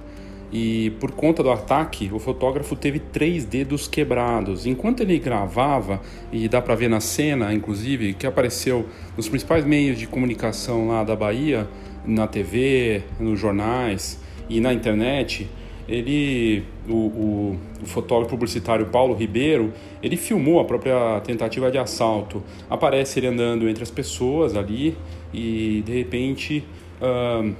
e 0.51 0.91
por 0.99 1.11
conta 1.11 1.43
do 1.43 1.51
ataque, 1.51 2.09
o 2.13 2.19
fotógrafo 2.19 2.75
teve 2.75 2.99
três 2.99 3.43
dedos 3.43 3.87
quebrados. 3.87 4.65
Enquanto 4.65 5.01
ele 5.01 5.19
gravava, 5.19 6.01
e 6.31 6.47
dá 6.47 6.61
para 6.61 6.73
ver 6.75 6.89
na 6.89 7.01
cena, 7.01 7.53
inclusive, 7.53 8.13
que 8.13 8.25
apareceu 8.25 8.85
nos 9.15 9.27
principais 9.27 9.65
meios 9.65 9.97
de 9.97 10.07
comunicação 10.07 10.87
lá 10.87 11.03
da 11.03 11.15
Bahia, 11.15 11.67
na 12.05 12.27
TV, 12.27 13.03
nos 13.19 13.37
jornais 13.37 14.19
e 14.49 14.61
na 14.61 14.73
internet, 14.73 15.49
ele, 15.87 16.63
o, 16.87 16.93
o, 16.93 17.59
o, 17.81 17.85
fotógrafo 17.85 18.31
publicitário 18.31 18.85
Paulo 18.87 19.13
Ribeiro, 19.13 19.73
ele 20.01 20.15
filmou 20.15 20.59
a 20.59 20.65
própria 20.65 21.19
tentativa 21.21 21.69
de 21.69 21.77
assalto. 21.77 22.41
Aparece 22.69 23.19
ele 23.19 23.27
andando 23.27 23.67
entre 23.67 23.83
as 23.83 23.91
pessoas 23.91 24.55
ali 24.55 24.97
e 25.33 25.83
de 25.85 25.93
repente 25.93 26.63
uh, 27.01 27.53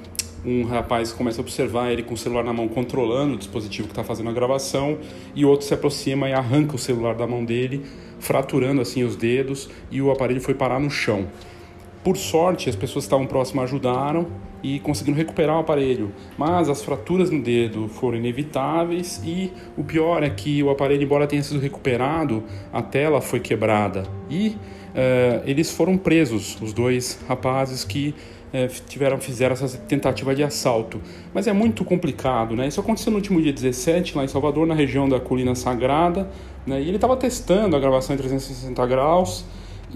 um 0.48 0.64
rapaz 0.64 1.12
começa 1.12 1.42
a 1.42 1.44
observar 1.44 1.92
ele 1.92 2.02
com 2.02 2.14
o 2.14 2.18
celular 2.18 2.42
na 2.42 2.54
mão 2.54 2.70
controlando 2.70 3.34
o 3.34 3.38
dispositivo 3.38 3.90
que 3.90 3.92
está 3.92 4.04
fazendo 4.04 4.30
a 4.30 4.34
gravação 4.34 4.98
e 5.36 5.44
outro 5.44 5.68
se 5.68 5.74
aproxima 5.74 6.30
e 6.30 6.34
arranca 6.34 6.74
o 6.74 6.80
celular 6.80 7.16
da 7.16 7.28
mão 7.28 7.44
dele, 7.44 7.86
fraturando 8.18 8.80
assim 8.80 9.04
os 9.04 9.18
dedos 9.18 9.70
e 9.92 10.02
o 10.02 10.10
aparelho 10.10 10.40
foi 10.40 10.54
parar 10.54 10.80
no 10.80 10.90
chão. 10.90 11.28
Por 12.02 12.16
sorte, 12.16 12.70
as 12.70 12.78
pessoas 12.78 13.04
que 13.04 13.08
estavam 13.08 13.28
próximas 13.28 13.66
ajudaram 13.66 14.28
e 14.64 14.80
conseguiram 14.80 15.18
recuperar 15.18 15.58
o 15.58 15.60
aparelho, 15.60 16.14
mas 16.38 16.70
as 16.70 16.82
fraturas 16.82 17.30
no 17.30 17.42
dedo 17.42 17.90
foram 17.90 18.18
inevitáveis 18.18 19.22
e 19.26 19.52
o 19.76 19.84
pior 19.84 20.24
é 20.24 20.30
que 20.30 20.64
o 20.64 20.70
aparelho, 20.70 21.04
embora 21.04 21.28
tenha 21.28 21.44
sido 21.44 21.60
recuperado, 21.60 22.42
a 22.72 22.82
tela 22.82 23.20
foi 23.20 23.42
quebrada 23.42 24.04
e 24.30 24.56
uh, 24.96 25.44
eles 25.46 25.70
foram 25.70 25.98
presos, 25.98 26.58
os 26.62 26.72
dois 26.72 27.20
rapazes 27.28 27.84
que 27.84 28.16
uh, 28.54 28.82
tiveram 28.88 29.20
fizeram 29.20 29.54
essa 29.54 29.78
tentativa 29.78 30.36
de 30.36 30.44
assalto. 30.44 31.02
Mas 31.34 31.48
é 31.48 31.54
muito 31.54 31.84
complicado, 31.84 32.56
né? 32.56 32.68
Isso 32.68 32.80
aconteceu 32.80 33.12
no 33.12 33.18
último 33.18 33.42
dia 33.42 33.54
17 33.54 34.18
lá 34.18 34.24
em 34.24 34.28
Salvador, 34.28 34.66
na 34.66 34.74
região 34.74 35.08
da 35.08 35.20
Colina 35.20 35.56
Sagrada, 35.56 36.30
né? 36.66 36.82
E 36.82 36.88
ele 36.88 36.98
estava 36.98 37.16
testando 37.16 37.76
a 37.76 37.80
gravação 37.80 38.16
em 38.16 38.18
360 38.18 38.86
graus 38.86 39.46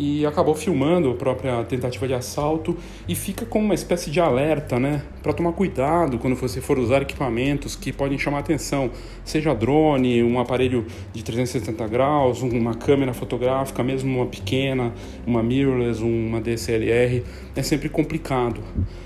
e 0.01 0.25
acabou 0.25 0.55
filmando 0.55 1.12
a 1.12 1.13
própria 1.13 1.63
tentativa 1.63 2.08
de 2.08 2.15
assalto 2.15 2.75
e 3.08 3.13
fica 3.13 3.46
como 3.46 3.65
uma 3.65 3.75
espécie 3.75 4.10
de 4.10 4.20
alerta, 4.20 4.79
né, 4.79 5.03
para 5.22 5.31
tomar 5.31 5.53
cuidado 5.53 6.17
quando 6.17 6.36
você 6.36 6.60
for 6.60 6.79
usar 6.79 7.03
equipamentos 7.03 7.75
que 7.75 7.93
podem 7.93 8.17
chamar 8.17 8.39
atenção, 8.39 8.89
seja 9.24 9.53
drone, 9.53 10.24
um 10.24 10.39
aparelho 10.39 10.88
de 11.13 11.24
360 11.24 11.88
graus, 11.88 12.41
uma 12.41 12.74
câmera 12.74 13.13
fotográfica, 13.13 13.84
mesmo 13.84 14.17
uma 14.17 14.25
pequena, 14.25 14.91
uma 15.24 15.43
mirrorless, 15.43 16.01
uma 16.01 16.41
DSLR, 16.41 17.24
é 17.55 17.62
sempre 17.62 17.88
complicado. 17.88 18.60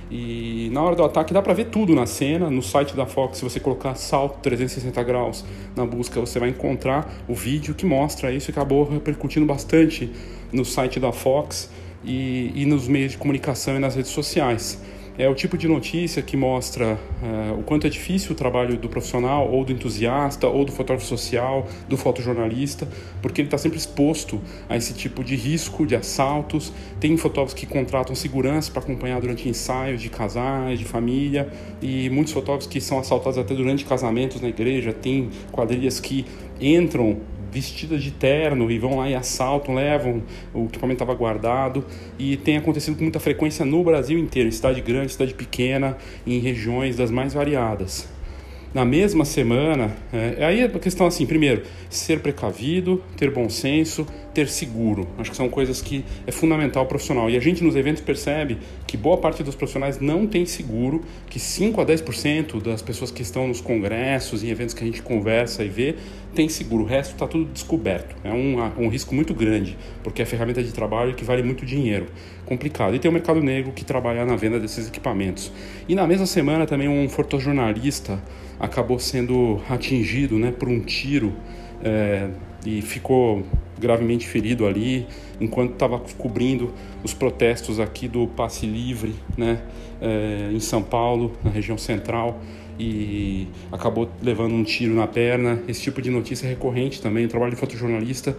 E 0.09 0.69
na 0.71 0.81
hora 0.81 0.95
do 0.95 1.03
ataque 1.03 1.33
dá 1.33 1.41
para 1.41 1.53
ver 1.53 1.65
tudo 1.65 1.93
na 1.93 2.05
cena, 2.05 2.49
no 2.49 2.61
site 2.61 2.95
da 2.95 3.05
Fox, 3.05 3.39
se 3.39 3.43
você 3.43 3.59
colocar 3.59 3.95
salto 3.95 4.39
360 4.41 5.03
graus 5.03 5.43
na 5.75 5.85
busca, 5.85 6.21
você 6.21 6.39
vai 6.39 6.49
encontrar 6.49 7.11
o 7.27 7.33
vídeo 7.33 7.73
que 7.75 7.85
mostra 7.85 8.31
isso 8.31 8.49
e 8.49 8.51
acabou 8.51 8.87
repercutindo 8.87 9.45
bastante 9.45 10.09
no 10.55 10.65
site 10.65 10.99
da 10.99 11.11
Fox 11.11 11.69
e, 12.03 12.51
e 12.55 12.65
nos 12.65 12.87
meios 12.87 13.11
de 13.11 13.17
comunicação 13.17 13.75
e 13.75 13.79
nas 13.79 13.95
redes 13.95 14.11
sociais. 14.11 14.79
É 15.17 15.29
o 15.29 15.33
tipo 15.33 15.57
de 15.57 15.65
notícia 15.65 16.21
que 16.21 16.35
mostra 16.35 16.99
uh, 17.23 17.57
o 17.57 17.63
quanto 17.63 17.87
é 17.87 17.89
difícil 17.89 18.33
o 18.33 18.35
trabalho 18.35 18.75
do 18.75 18.89
profissional, 18.89 19.49
ou 19.49 19.63
do 19.63 19.71
entusiasta, 19.71 20.45
ou 20.45 20.65
do 20.65 20.73
fotógrafo 20.73 21.07
social, 21.07 21.65
do 21.87 21.95
fotojornalista, 21.95 22.85
porque 23.21 23.39
ele 23.39 23.47
está 23.47 23.57
sempre 23.57 23.77
exposto 23.77 24.41
a 24.67 24.75
esse 24.75 24.93
tipo 24.93 25.23
de 25.23 25.33
risco, 25.37 25.85
de 25.85 25.95
assaltos. 25.95 26.73
Tem 26.99 27.15
fotógrafos 27.15 27.53
que 27.53 27.65
contratam 27.65 28.13
segurança 28.13 28.69
para 28.69 28.81
acompanhar 28.81 29.21
durante 29.21 29.47
ensaios 29.47 30.01
de 30.01 30.09
casais, 30.09 30.79
de 30.79 30.83
família, 30.83 31.47
e 31.81 32.09
muitos 32.09 32.33
fotógrafos 32.33 32.67
que 32.67 32.81
são 32.81 32.99
assaltados 32.99 33.37
até 33.37 33.55
durante 33.55 33.85
casamentos 33.85 34.41
na 34.41 34.49
igreja. 34.49 34.91
Tem 34.91 35.29
quadrilhas 35.49 35.97
que 35.97 36.25
entram 36.59 37.19
vestidas 37.55 38.03
de 38.03 38.11
terno 38.11 38.69
e 38.69 38.77
vão 38.77 38.97
lá 38.97 39.09
e 39.09 39.15
assaltam, 39.15 39.73
levam 39.75 40.21
o 40.53 40.65
equipamento 40.65 41.01
estava 41.01 41.17
guardado. 41.17 41.85
E 42.19 42.35
tem 42.35 42.57
acontecido 42.57 42.97
com 42.97 43.03
muita 43.03 43.19
frequência 43.19 43.65
no 43.65 43.81
Brasil 43.81 44.19
inteiro, 44.19 44.49
em 44.49 44.51
cidade 44.51 44.81
grande, 44.81 45.13
cidade 45.13 45.33
pequena, 45.33 45.95
em 46.27 46.39
regiões 46.39 46.97
das 46.97 47.09
mais 47.09 47.33
variadas. 47.33 48.09
Na 48.73 48.83
mesma 48.83 49.23
semana, 49.23 49.95
é, 50.11 50.45
aí 50.45 50.63
a 50.63 50.67
questão 50.67 51.07
assim, 51.07 51.25
primeiro, 51.25 51.63
ser 51.89 52.19
precavido, 52.19 53.01
ter 53.15 53.31
bom 53.31 53.47
senso, 53.47 54.05
ter 54.35 54.49
seguro. 54.49 55.07
Acho 55.17 55.31
que 55.31 55.37
são 55.37 55.47
coisas 55.47 55.81
que 55.81 56.03
é 56.27 56.31
fundamental 56.31 56.85
profissional. 56.85 57.29
E 57.29 57.37
a 57.37 57.39
gente 57.39 57.63
nos 57.63 57.75
eventos 57.75 58.01
percebe 58.01 58.57
que 58.85 58.97
boa 58.97 59.17
parte 59.17 59.41
dos 59.41 59.55
profissionais 59.55 60.01
não 60.01 60.27
tem 60.27 60.45
seguro, 60.45 61.01
que 61.29 61.39
5 61.39 61.79
a 61.79 61.85
10% 61.85 62.61
das 62.61 62.81
pessoas 62.81 63.09
que 63.09 63.21
estão 63.21 63.47
nos 63.47 63.61
congressos 63.61 64.43
e 64.43 64.49
eventos 64.49 64.75
que 64.75 64.83
a 64.83 64.85
gente 64.85 65.01
conversa 65.01 65.63
e 65.63 65.69
vê 65.69 65.95
tem 66.35 66.49
seguro. 66.49 66.83
O 66.83 66.85
resto 66.85 67.13
está 67.13 67.25
tudo 67.25 67.45
descoberto. 67.45 68.13
É 68.25 68.31
um, 68.31 68.57
um 68.83 68.89
risco 68.89 69.15
muito 69.15 69.33
grande, 69.33 69.77
porque 70.03 70.21
é 70.21 70.25
ferramenta 70.25 70.61
de 70.61 70.73
trabalho 70.73 71.15
que 71.15 71.23
vale 71.23 71.41
muito 71.41 71.65
dinheiro. 71.65 72.07
Complicado. 72.45 72.93
E 72.93 72.99
tem 72.99 73.09
o 73.09 73.13
mercado 73.13 73.41
negro 73.41 73.71
que 73.71 73.85
trabalha 73.85 74.25
na 74.25 74.35
venda 74.35 74.59
desses 74.59 74.89
equipamentos. 74.89 75.49
E 75.87 75.95
na 75.95 76.05
mesma 76.05 76.25
semana 76.25 76.65
também 76.65 76.89
um 76.89 77.07
fotojornalista 77.07 78.21
acabou 78.59 78.99
sendo 78.99 79.61
atingido 79.69 80.37
né, 80.37 80.51
por 80.51 80.67
um 80.67 80.81
tiro 80.81 81.33
é, 81.81 82.29
e 82.65 82.81
ficou 82.81 83.45
gravemente 83.79 84.27
ferido 84.27 84.65
ali 84.65 85.05
enquanto 85.39 85.73
estava 85.73 85.99
cobrindo 86.17 86.73
os 87.03 87.13
protestos 87.13 87.79
aqui 87.79 88.07
do 88.07 88.27
passe 88.27 88.65
livre 88.65 89.15
né, 89.37 89.61
é, 90.01 90.49
em 90.53 90.59
São 90.59 90.81
Paulo, 90.81 91.33
na 91.43 91.51
região 91.51 91.77
central 91.77 92.39
e 92.79 93.47
acabou 93.71 94.09
levando 94.21 94.53
um 94.53 94.63
tiro 94.63 94.93
na 94.93 95.07
perna. 95.07 95.61
Esse 95.67 95.81
tipo 95.81 96.01
de 96.01 96.09
notícia 96.09 96.45
é 96.45 96.49
recorrente 96.49 97.01
também. 97.01 97.25
O 97.25 97.29
trabalho 97.29 97.51
de 97.51 97.57
fotojornalista 97.57 98.35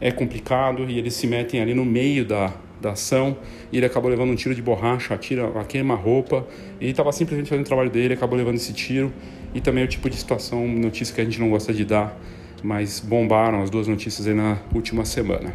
é 0.00 0.10
complicado 0.10 0.88
e 0.88 0.98
eles 0.98 1.14
se 1.14 1.26
metem 1.26 1.60
ali 1.60 1.74
no 1.74 1.84
meio 1.84 2.24
da, 2.24 2.52
da 2.80 2.92
ação 2.92 3.36
e 3.72 3.76
ele 3.76 3.86
acabou 3.86 4.10
levando 4.10 4.30
um 4.30 4.34
tiro 4.34 4.54
de 4.54 4.62
borracha, 4.62 5.14
atira, 5.14 5.48
queima 5.68 5.94
a 5.94 5.96
roupa. 5.96 6.46
Ele 6.80 6.90
estava 6.90 7.12
simplesmente 7.12 7.48
fazendo 7.48 7.64
o 7.64 7.68
trabalho 7.68 7.90
dele, 7.90 8.14
acabou 8.14 8.36
levando 8.36 8.56
esse 8.56 8.72
tiro 8.72 9.12
e 9.54 9.60
também 9.60 9.84
o 9.84 9.88
tipo 9.88 10.08
de 10.08 10.16
situação, 10.16 10.66
notícia 10.66 11.14
que 11.14 11.20
a 11.20 11.24
gente 11.24 11.40
não 11.40 11.50
gosta 11.50 11.72
de 11.72 11.84
dar, 11.84 12.18
mas 12.62 13.00
bombaram 13.00 13.62
as 13.62 13.70
duas 13.70 13.86
notícias 13.86 14.26
aí 14.26 14.34
na 14.34 14.58
última 14.74 15.04
semana. 15.04 15.52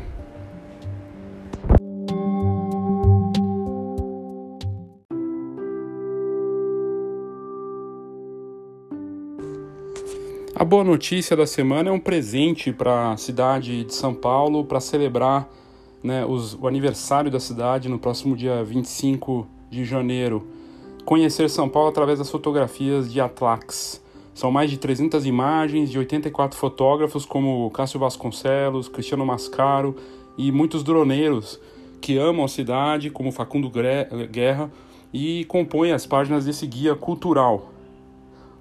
A 10.56 10.64
boa 10.66 10.84
notícia 10.84 11.36
da 11.36 11.48
semana 11.48 11.90
é 11.90 11.92
um 11.92 12.00
presente 12.00 12.72
para 12.72 13.12
a 13.12 13.18
cidade 13.18 13.84
de 13.84 13.94
São 13.94 14.14
Paulo 14.14 14.64
para 14.64 14.80
celebrar 14.80 15.50
né, 16.04 16.26
os, 16.26 16.54
o 16.54 16.68
aniversário 16.68 17.32
da 17.32 17.40
cidade 17.40 17.90
no 17.90 17.98
próximo 17.98 18.36
dia 18.36 18.64
25 18.64 19.48
de 19.70 19.84
janeiro. 19.84 20.48
Conhecer 21.06 21.50
São 21.50 21.68
Paulo 21.68 21.90
através 21.90 22.20
das 22.20 22.30
fotografias 22.30 23.12
de 23.12 23.20
Atlax. 23.20 24.03
São 24.34 24.52
mais 24.52 24.70
de 24.70 24.78
300 24.78 25.26
imagens 25.26 25.92
de 25.92 26.00
84 26.00 26.58
fotógrafos 26.58 27.26
como 27.26 27.70
Cássio 27.72 28.00
Vasconcelos, 28.00 28.88
Cristiano 28.88 29.26
Mascaro 29.26 29.96
e 30.38 30.52
muitos 30.52 30.84
droneiros 30.84 31.60
que 32.02 32.18
amam 32.18 32.44
a 32.44 32.50
cidade, 32.50 33.10
como 33.10 33.32
Facundo 33.32 33.72
Guerra, 34.30 34.72
e 35.14 35.46
compõem 35.46 35.92
as 35.92 36.06
páginas 36.06 36.46
desse 36.46 36.66
guia 36.66 36.96
cultural. 36.96 37.70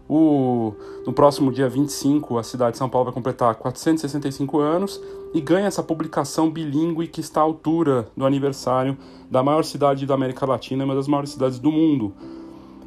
O, 0.09 0.75
no 1.07 1.13
próximo 1.13 1.51
dia 1.51 1.69
25, 1.69 2.37
a 2.37 2.43
cidade 2.43 2.73
de 2.73 2.79
São 2.79 2.89
Paulo 2.89 3.07
vai 3.07 3.15
completar 3.15 3.55
465 3.55 4.59
anos 4.59 5.01
e 5.33 5.41
ganha 5.41 5.67
essa 5.67 5.83
publicação 5.83 6.51
bilíngue 6.51 7.09
que 7.09 7.21
está 7.21 7.41
à 7.41 7.45
altura 7.45 8.09
do 8.15 8.27
aniversário 8.27 8.97
da 9.31 9.43
maior 9.43 9.65
cidade 9.65 10.05
da 10.05 10.15
América 10.15 10.45
Latina 10.45 10.83
e 10.83 10.85
uma 10.85 10.95
das 10.95 11.09
maiores 11.09 11.31
cidades 11.31 11.59
do 11.59 11.73
mundo. 11.73 12.13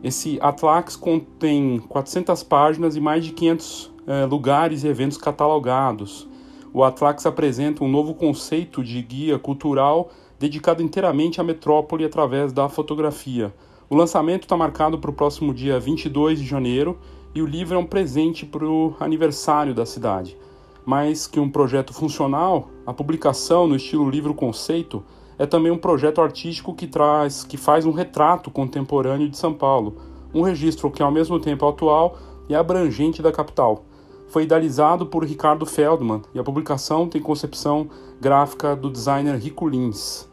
Esse 0.03 0.38
Atlax 0.41 0.95
contém 0.95 1.79
400 1.79 2.43
páginas 2.43 2.95
e 2.95 2.99
mais 2.99 3.23
de 3.23 3.31
500 3.31 3.91
eh, 4.08 4.25
lugares 4.25 4.84
e 4.84 4.88
eventos 4.88 5.17
catalogados. 5.17 6.27
O 6.73 6.84
Atlax 6.84 7.25
apresenta 7.25 7.84
um 7.84 7.88
novo 7.88 8.13
conceito 8.13 8.84
de 8.84 9.01
guia 9.01 9.39
cultural 9.39 10.10
dedicado 10.39 10.84
inteiramente 10.84 11.39
à 11.39 11.43
metrópole 11.43 12.05
através 12.05 12.51
da 12.51 12.67
fotografia. 12.67 13.53
O 13.89 13.95
lançamento 13.95 14.43
está 14.43 14.58
marcado 14.58 14.99
para 14.99 15.10
o 15.10 15.13
próximo 15.13 15.53
dia 15.53 15.79
22 15.79 16.39
de 16.39 16.45
janeiro 16.45 16.97
e 17.34 17.41
o 17.41 17.45
livro 17.45 17.75
é 17.75 17.77
um 17.77 17.86
presente 17.86 18.45
para 18.45 18.65
o 18.65 18.95
aniversário 18.99 19.73
da 19.73 19.86
cidade 19.86 20.38
mais 20.86 21.25
que 21.25 21.39
um 21.39 21.49
projeto 21.49 21.93
funcional, 21.93 22.69
a 22.86 22.93
publicação 22.93 23.65
no 23.65 23.75
estilo 23.75 24.10
livro 24.10 24.34
conceito 24.34 25.03
é 25.38 25.45
também 25.45 25.71
um 25.71 25.78
projeto 25.78 26.21
artístico 26.21 26.74
que 26.74 26.88
traz, 26.88 27.43
que 27.43 27.58
faz 27.58 27.86
um 27.86 27.91
retrato 27.91 28.50
contemporâneo 28.50 29.30
de 29.30 29.38
São 29.38 29.54
Paulo, 29.54 29.98
um 30.34 30.41
registro 30.41 30.89
que 30.91 31.04
ao 31.04 31.12
mesmo 31.12 31.39
tempo 31.39 31.67
atual 31.67 32.17
e 32.48 32.56
abrangente 32.56 33.21
da 33.21 33.32
capital. 33.32 33.86
Foi 34.28 34.43
idealizado 34.43 35.06
por 35.06 35.24
Ricardo 35.24 35.65
Feldman 35.65 36.21
e 36.34 36.39
a 36.39 36.43
publicação 36.43 37.08
tem 37.08 37.21
concepção 37.21 37.89
gráfica 38.19 38.76
do 38.76 38.89
designer 38.89 39.38
Rico 39.38 39.67
Lins. 39.67 40.28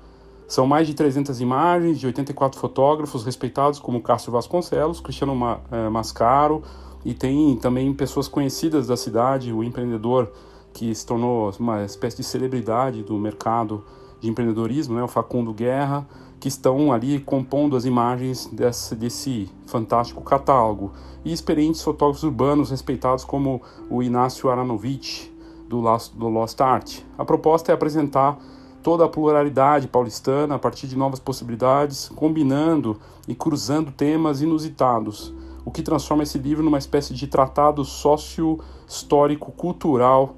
São 0.49 0.67
mais 0.67 0.87
de 0.87 0.95
300 0.95 1.41
imagens 1.41 1.99
de 1.99 2.07
84 2.07 2.59
fotógrafos 2.59 3.25
respeitados 3.25 3.79
como 3.79 4.03
Cássio 4.03 4.33
Vasconcelos, 4.33 5.01
Cristiano 5.01 5.35
eh, 5.71 5.89
Mascaro, 5.89 6.63
e 7.05 7.15
tem 7.15 7.57
também 7.57 7.93
pessoas 7.95 8.29
conhecidas 8.29 8.87
da 8.87 8.97
cidade, 8.97 9.53
o 9.53 9.65
empreendedor 9.65 10.31
que 10.73 10.95
se 10.95 11.05
tornou 11.07 11.53
uma 11.59 11.85
espécie 11.85 12.19
de 12.19 12.25
celebridade 12.25 13.03
do 13.03 13.17
mercado 13.17 13.85
de 14.23 14.31
empreendedorismo, 14.31 14.95
né, 14.95 15.03
o 15.03 15.09
Facundo 15.09 15.53
Guerra, 15.53 16.07
que 16.41 16.49
estão 16.49 16.93
ali 16.93 17.21
compondo 17.21 17.77
as 17.77 17.85
imagens 17.85 18.47
desse, 18.47 18.95
desse 18.95 19.51
fantástico 19.67 20.23
catálogo. 20.23 20.93
E 21.25 21.33
experientes 21.33 21.83
fotógrafos 21.83 22.23
urbanos 22.23 22.71
respeitados 22.71 23.25
como 23.25 23.61
o 23.91 24.03
Inácio 24.03 24.49
Aranovich, 24.49 25.31
do 25.69 25.79
Lost, 25.79 26.61
Art. 26.61 27.01
A 27.19 27.25
proposta 27.25 27.71
é 27.71 27.75
apresentar 27.75 28.39
toda 28.83 29.05
a 29.05 29.09
pluralidade 29.09 29.89
paulistana 29.89 30.55
a 30.55 30.59
partir 30.59 30.87
de 30.87 30.97
novas 30.97 31.21
possibilidades, 31.21 32.09
combinando 32.09 32.99
e 33.29 33.35
cruzando 33.35 33.93
temas 33.93 34.41
inusitados 34.41 35.35
o 35.65 35.71
que 35.71 35.83
transforma 35.83 36.25
esse 36.25 36.39
livro 36.39 36.65
numa 36.65 36.79
espécie 36.79 37.15
de 37.15 37.27
tratado 37.27 37.85
sócio-histórico-cultural 37.85 40.35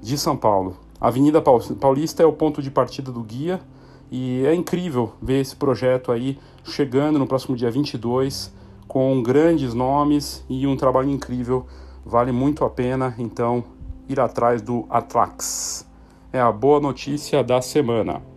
de 0.00 0.16
São 0.16 0.36
Paulo. 0.36 0.76
A 1.02 1.08
Avenida 1.08 1.42
Paulista 1.42 2.22
é 2.22 2.26
o 2.26 2.32
ponto 2.32 2.62
de 2.62 2.70
partida 2.70 3.10
do 3.10 3.24
guia 3.24 3.60
E 4.08 4.46
é 4.46 4.54
incrível 4.54 5.14
ver 5.20 5.40
esse 5.40 5.56
projeto 5.56 6.12
aí 6.12 6.38
chegando 6.62 7.18
no 7.18 7.26
próximo 7.26 7.56
dia 7.56 7.72
22 7.72 8.54
com 8.86 9.20
grandes 9.20 9.74
nomes 9.74 10.44
e 10.48 10.64
um 10.64 10.76
trabalho 10.76 11.10
incrível. 11.10 11.66
Vale 12.06 12.30
muito 12.30 12.64
a 12.64 12.70
pena, 12.70 13.16
então, 13.18 13.64
ir 14.08 14.20
atrás 14.20 14.62
do 14.62 14.86
Atlax. 14.88 15.88
É 16.32 16.40
a 16.40 16.52
boa 16.52 16.78
notícia 16.78 17.42
da 17.42 17.60
semana. 17.60 18.31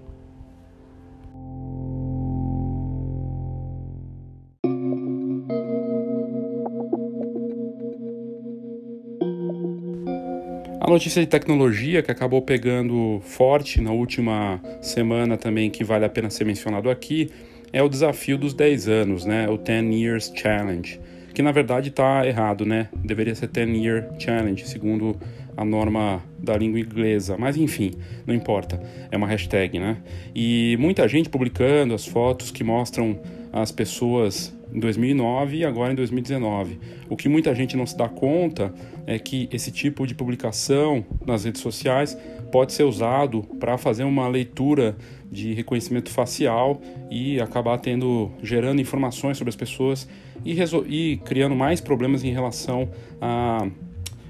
A 10.86 10.90
notícia 10.92 11.20
de 11.20 11.26
tecnologia 11.26 12.04
que 12.04 12.12
acabou 12.12 12.44
pegando 12.44 13.20
forte 13.24 13.82
na 13.82 13.92
última 13.92 14.62
semana 14.84 15.36
também, 15.36 15.68
que 15.68 15.84
vale 15.84 16.06
a 16.06 16.10
pena 16.10 16.30
ser 16.30 16.46
mencionado 16.46 16.92
aqui, 16.92 17.32
é 17.74 17.82
o 17.82 17.90
desafio 17.90 18.38
dos 18.38 18.54
10 18.54 18.88
anos, 18.88 19.26
né? 19.26 19.50
O 19.50 19.58
10 19.58 19.96
Years 19.96 20.32
Challenge, 20.36 21.00
que 21.34 21.42
na 21.42 21.52
verdade 21.52 21.90
está 21.90 22.24
errado, 22.28 22.68
né? 22.68 22.88
Deveria 23.04 23.34
ser 23.34 23.48
10 23.48 23.70
Year 23.70 24.10
Challenge, 24.20 24.64
segundo 24.68 25.18
a 25.58 25.66
norma 25.66 26.22
da 26.38 26.56
língua 26.56 26.80
inglesa, 26.80 27.36
mas 27.36 27.58
enfim, 27.58 27.96
não 28.28 28.36
importa, 28.36 28.80
é 29.10 29.18
uma 29.18 29.26
hashtag, 29.26 29.80
né? 29.80 29.98
E 30.36 30.78
muita 30.80 31.08
gente 31.08 31.30
publicando 31.30 31.96
as 31.96 32.06
fotos 32.06 32.52
que 32.52 32.64
mostram 32.64 33.20
as 33.52 33.72
pessoas 33.72 34.55
em 34.76 34.80
2009 34.80 35.58
e 35.58 35.66
agora 35.66 35.94
em 35.94 35.96
2019. 35.96 36.78
O 37.10 37.16
que 37.16 37.30
muita 37.30 37.56
gente 37.56 37.78
não 37.78 37.86
se 37.86 37.98
dá 37.98 38.10
conta 38.10 38.74
é 39.08 39.18
que 39.18 39.48
esse 39.52 39.72
tipo 39.72 40.06
de 40.06 40.14
publicação 40.14 41.06
nas 41.26 41.46
redes 41.46 41.62
sociais 41.62 42.18
pode 42.52 42.74
ser 42.74 42.84
usado 42.84 43.44
para 43.60 43.78
fazer 43.78 44.04
uma 44.04 44.28
leitura 44.28 44.98
de 45.32 45.54
reconhecimento 45.54 46.10
facial 46.10 46.82
e 47.10 47.40
acabar 47.40 47.78
tendo 47.78 48.32
gerando 48.44 48.82
informações 48.82 49.38
sobre 49.38 49.50
as 49.50 49.56
pessoas 49.56 50.08
e, 50.44 50.56
e 50.88 51.18
criando 51.18 51.56
mais 51.56 51.80
problemas 51.80 52.24
em 52.24 52.32
relação 52.32 52.90
a 53.22 53.68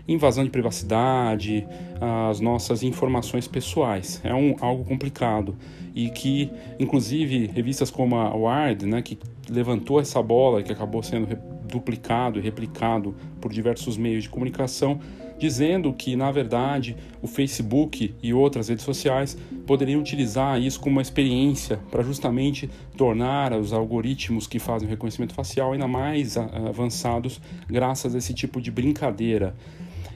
invasão 0.07 0.43
de 0.43 0.49
privacidade, 0.49 1.67
as 2.29 2.39
nossas 2.39 2.83
informações 2.83 3.47
pessoais. 3.47 4.21
É 4.23 4.33
um, 4.33 4.55
algo 4.61 4.83
complicado 4.83 5.55
e 5.95 6.09
que, 6.09 6.51
inclusive, 6.79 7.47
revistas 7.47 7.89
como 7.89 8.15
a 8.15 8.35
Wired, 8.35 8.85
né, 8.85 9.01
que 9.01 9.17
levantou 9.49 9.99
essa 9.99 10.21
bola 10.21 10.61
que 10.61 10.71
acabou 10.71 11.01
sendo 11.01 11.27
duplicado 11.67 12.39
e 12.39 12.41
replicado 12.41 13.15
por 13.39 13.51
diversos 13.51 13.97
meios 13.97 14.23
de 14.23 14.29
comunicação, 14.29 14.99
dizendo 15.37 15.91
que, 15.93 16.15
na 16.15 16.31
verdade, 16.31 16.95
o 17.21 17.27
Facebook 17.27 18.13
e 18.21 18.33
outras 18.33 18.69
redes 18.69 18.85
sociais 18.85 19.37
poderiam 19.65 19.99
utilizar 19.99 20.59
isso 20.61 20.79
como 20.79 20.95
uma 20.95 21.01
experiência 21.01 21.79
para 21.91 22.03
justamente 22.03 22.69
tornar 22.97 23.53
os 23.53 23.73
algoritmos 23.73 24.47
que 24.47 24.59
fazem 24.59 24.87
o 24.87 24.91
reconhecimento 24.91 25.33
facial 25.33 25.73
ainda 25.73 25.87
mais 25.87 26.37
avançados 26.37 27.41
graças 27.67 28.15
a 28.15 28.17
esse 28.17 28.33
tipo 28.33 28.61
de 28.61 28.71
brincadeira. 28.71 29.55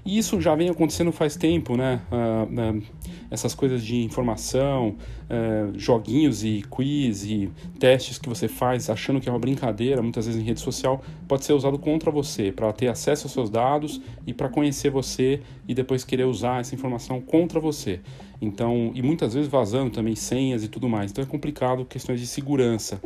E 0.05 0.17
isso 0.17 0.39
já 0.39 0.55
vem 0.55 0.69
acontecendo 0.69 1.12
faz 1.12 1.35
tempo, 1.35 1.75
né? 1.75 2.01
Uh, 2.12 2.77
uh, 2.77 2.83
essas 3.31 3.53
coisas 3.53 3.83
de 3.83 4.03
informação, 4.03 4.95
uh, 5.29 5.77
joguinhos 5.77 6.43
e 6.43 6.63
quiz 6.69 7.23
e 7.25 7.49
testes 7.79 8.17
que 8.17 8.27
você 8.27 8.47
faz 8.47 8.89
achando 8.89 9.19
que 9.21 9.29
é 9.29 9.31
uma 9.31 9.39
brincadeira, 9.39 10.01
muitas 10.01 10.25
vezes 10.25 10.41
em 10.41 10.43
rede 10.43 10.59
social, 10.59 11.01
pode 11.27 11.45
ser 11.45 11.53
usado 11.53 11.77
contra 11.77 12.09
você, 12.09 12.51
para 12.51 12.71
ter 12.73 12.88
acesso 12.88 13.25
aos 13.25 13.33
seus 13.33 13.49
dados 13.49 14.01
e 14.25 14.33
para 14.33 14.49
conhecer 14.49 14.89
você 14.89 15.41
e 15.67 15.73
depois 15.73 16.03
querer 16.03 16.25
usar 16.25 16.62
essa 16.62 16.73
informação 16.73 17.21
contra 17.21 17.59
você. 17.59 17.99
Então, 18.41 18.91
e 18.95 19.01
muitas 19.01 19.33
vezes 19.33 19.49
vazando 19.49 19.91
também 19.91 20.15
senhas 20.15 20.63
e 20.63 20.67
tudo 20.67 20.88
mais. 20.88 21.12
Então 21.12 21.23
é 21.23 21.27
complicado 21.27 21.85
questões 21.85 22.19
de 22.19 22.27
segurança. 22.27 23.01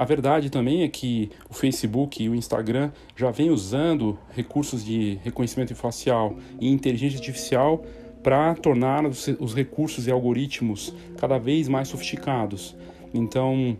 A 0.00 0.04
verdade 0.06 0.48
também 0.48 0.82
é 0.82 0.88
que 0.88 1.30
o 1.50 1.52
Facebook 1.52 2.22
e 2.22 2.28
o 2.30 2.34
Instagram 2.34 2.90
já 3.14 3.30
vêm 3.30 3.50
usando 3.50 4.18
recursos 4.30 4.82
de 4.82 5.18
reconhecimento 5.22 5.74
facial 5.74 6.38
e 6.58 6.70
inteligência 6.70 7.18
artificial 7.18 7.84
para 8.22 8.54
tornar 8.54 9.04
os, 9.04 9.28
os 9.38 9.54
recursos 9.54 10.06
e 10.06 10.10
algoritmos 10.10 10.94
cada 11.18 11.36
vez 11.36 11.68
mais 11.68 11.88
sofisticados. 11.88 12.74
Então, 13.12 13.76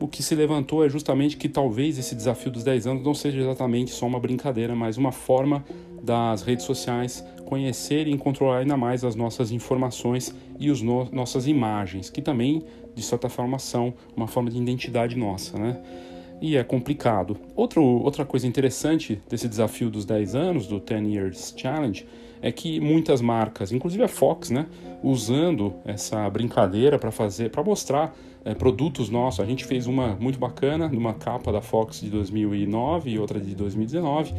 o 0.00 0.08
que 0.08 0.22
se 0.22 0.34
levantou 0.34 0.86
é 0.86 0.88
justamente 0.88 1.36
que 1.36 1.50
talvez 1.50 1.98
esse 1.98 2.14
desafio 2.14 2.50
dos 2.50 2.64
10 2.64 2.86
anos 2.86 3.04
não 3.04 3.12
seja 3.12 3.38
exatamente 3.38 3.90
só 3.90 4.06
uma 4.06 4.18
brincadeira, 4.18 4.74
mas 4.74 4.96
uma 4.96 5.12
forma 5.12 5.62
das 6.02 6.40
redes 6.40 6.64
sociais 6.64 7.22
conhecerem 7.44 8.14
e 8.14 8.18
controlar 8.18 8.60
ainda 8.60 8.76
mais 8.76 9.04
as 9.04 9.14
nossas 9.14 9.50
informações 9.50 10.34
e 10.58 10.70
as 10.70 10.80
no 10.80 11.10
nossas 11.12 11.46
imagens, 11.46 12.08
que 12.08 12.22
também, 12.22 12.62
de 12.94 13.02
certa 13.02 13.28
forma, 13.28 13.58
são 13.58 13.94
uma 14.16 14.26
forma 14.26 14.50
de 14.50 14.58
identidade 14.58 15.16
nossa, 15.16 15.58
né? 15.58 15.80
E 16.40 16.56
é 16.56 16.62
complicado. 16.62 17.36
Outro, 17.56 17.82
outra 17.82 18.24
coisa 18.24 18.46
interessante 18.46 19.20
desse 19.28 19.48
desafio 19.48 19.90
dos 19.90 20.04
10 20.04 20.34
anos, 20.34 20.66
do 20.66 20.78
10 20.78 21.08
Years 21.08 21.54
Challenge, 21.56 22.06
é 22.40 22.52
que 22.52 22.78
muitas 22.78 23.20
marcas, 23.20 23.72
inclusive 23.72 24.02
a 24.04 24.08
Fox, 24.08 24.50
né, 24.50 24.66
usando 25.02 25.74
essa 25.84 26.28
brincadeira 26.30 26.98
para 26.98 27.10
fazer, 27.10 27.50
para 27.50 27.62
mostrar 27.62 28.14
é, 28.44 28.54
produtos 28.54 29.10
nossos. 29.10 29.40
A 29.40 29.44
gente 29.44 29.64
fez 29.64 29.86
uma 29.86 30.16
muito 30.20 30.38
bacana, 30.38 30.88
numa 30.88 31.14
capa 31.14 31.50
da 31.52 31.60
Fox 31.60 32.00
de 32.00 32.10
2009 32.10 33.10
e 33.10 33.18
outra 33.18 33.40
de 33.40 33.54
2019, 33.54 34.34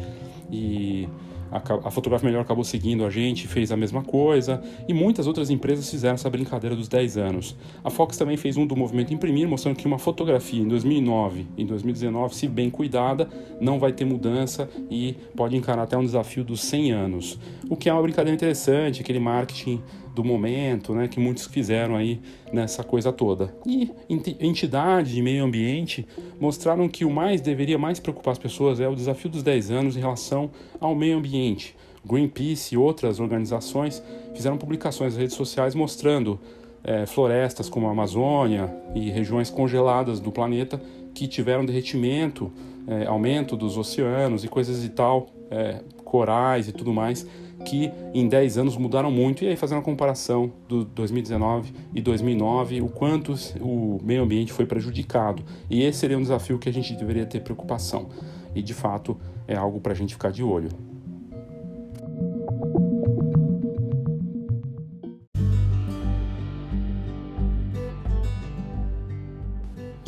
e 0.50 1.08
a, 1.50 1.90
Fotografia 1.90 2.28
Melhor 2.28 2.42
acabou 2.42 2.64
seguindo 2.64 3.04
a 3.04 3.10
gente, 3.10 3.48
fez 3.48 3.72
a 3.72 3.76
mesma 3.76 4.02
coisa, 4.02 4.62
e 4.88 4.94
muitas 4.94 5.26
outras 5.26 5.50
empresas 5.50 5.90
fizeram 5.90 6.14
essa 6.14 6.30
brincadeira 6.30 6.76
dos 6.76 6.88
10 6.88 7.16
anos. 7.18 7.56
A 7.82 7.90
Fox 7.90 8.16
também 8.16 8.36
fez 8.36 8.56
um 8.56 8.66
do 8.66 8.76
movimento 8.76 9.12
Imprimir, 9.12 9.48
mostrando 9.48 9.76
que 9.76 9.86
uma 9.86 9.98
fotografia 9.98 10.62
em 10.62 10.68
2009 10.68 11.46
e 11.56 11.62
em 11.62 11.66
2019, 11.66 12.34
se 12.34 12.46
bem 12.46 12.70
cuidada, 12.70 13.28
não 13.60 13.78
vai 13.78 13.92
ter 13.92 14.04
mudança 14.04 14.68
e 14.90 15.16
pode 15.36 15.56
encarar 15.56 15.82
até 15.82 15.96
um 15.96 16.04
desafio 16.04 16.44
dos 16.44 16.60
100 16.62 16.92
anos. 16.92 17.38
O 17.68 17.76
que 17.76 17.88
é 17.88 17.92
uma 17.92 18.02
brincadeira 18.02 18.34
interessante, 18.34 19.00
aquele 19.00 19.20
marketing 19.20 19.82
do 20.20 20.28
momento, 20.28 20.94
né, 20.94 21.08
que 21.08 21.18
muitos 21.18 21.46
fizeram 21.46 21.96
aí 21.96 22.20
nessa 22.52 22.84
coisa 22.84 23.10
toda. 23.10 23.54
E 23.66 23.90
entidades 24.08 25.12
de 25.12 25.22
meio 25.22 25.44
ambiente 25.44 26.06
mostraram 26.38 26.88
que 26.88 27.04
o 27.04 27.10
mais 27.10 27.40
deveria 27.40 27.78
mais 27.78 27.98
preocupar 27.98 28.32
as 28.32 28.38
pessoas 28.38 28.80
é 28.80 28.88
o 28.88 28.94
desafio 28.94 29.30
dos 29.30 29.42
10 29.42 29.70
anos 29.70 29.96
em 29.96 30.00
relação 30.00 30.50
ao 30.78 30.94
meio 30.94 31.16
ambiente. 31.16 31.74
Greenpeace 32.04 32.74
e 32.74 32.78
outras 32.78 33.18
organizações 33.20 34.02
fizeram 34.34 34.56
publicações 34.58 35.14
nas 35.14 35.20
redes 35.20 35.36
sociais 35.36 35.74
mostrando 35.74 36.38
é, 36.84 37.06
florestas 37.06 37.68
como 37.68 37.86
a 37.88 37.90
Amazônia 37.90 38.70
e 38.94 39.10
regiões 39.10 39.50
congeladas 39.50 40.20
do 40.20 40.30
planeta 40.30 40.80
que 41.14 41.26
tiveram 41.26 41.64
derretimento, 41.64 42.50
é, 42.86 43.06
aumento 43.06 43.56
dos 43.56 43.76
oceanos 43.76 44.44
e 44.44 44.48
coisas 44.48 44.84
e 44.84 44.88
tal, 44.88 45.28
é, 45.50 45.80
corais 46.04 46.68
e 46.68 46.72
tudo 46.72 46.92
mais, 46.92 47.26
que 47.64 47.90
em 48.14 48.28
10 48.28 48.58
anos 48.58 48.76
mudaram 48.76 49.10
muito. 49.10 49.44
E 49.44 49.48
aí, 49.48 49.56
fazendo 49.56 49.78
uma 49.78 49.84
comparação 49.84 50.52
do 50.68 50.84
2019 50.84 51.72
e 51.94 52.00
2009, 52.00 52.80
o 52.80 52.88
quanto 52.88 53.34
o 53.60 53.98
meio 54.02 54.22
ambiente 54.22 54.52
foi 54.52 54.66
prejudicado. 54.66 55.42
E 55.68 55.82
esse 55.82 55.98
seria 55.98 56.18
um 56.18 56.22
desafio 56.22 56.58
que 56.58 56.68
a 56.68 56.72
gente 56.72 56.94
deveria 56.94 57.26
ter 57.26 57.40
preocupação. 57.40 58.08
E 58.54 58.62
de 58.62 58.74
fato 58.74 59.16
é 59.46 59.56
algo 59.56 59.80
para 59.80 59.92
a 59.92 59.96
gente 59.96 60.14
ficar 60.14 60.30
de 60.30 60.42
olho. 60.42 60.89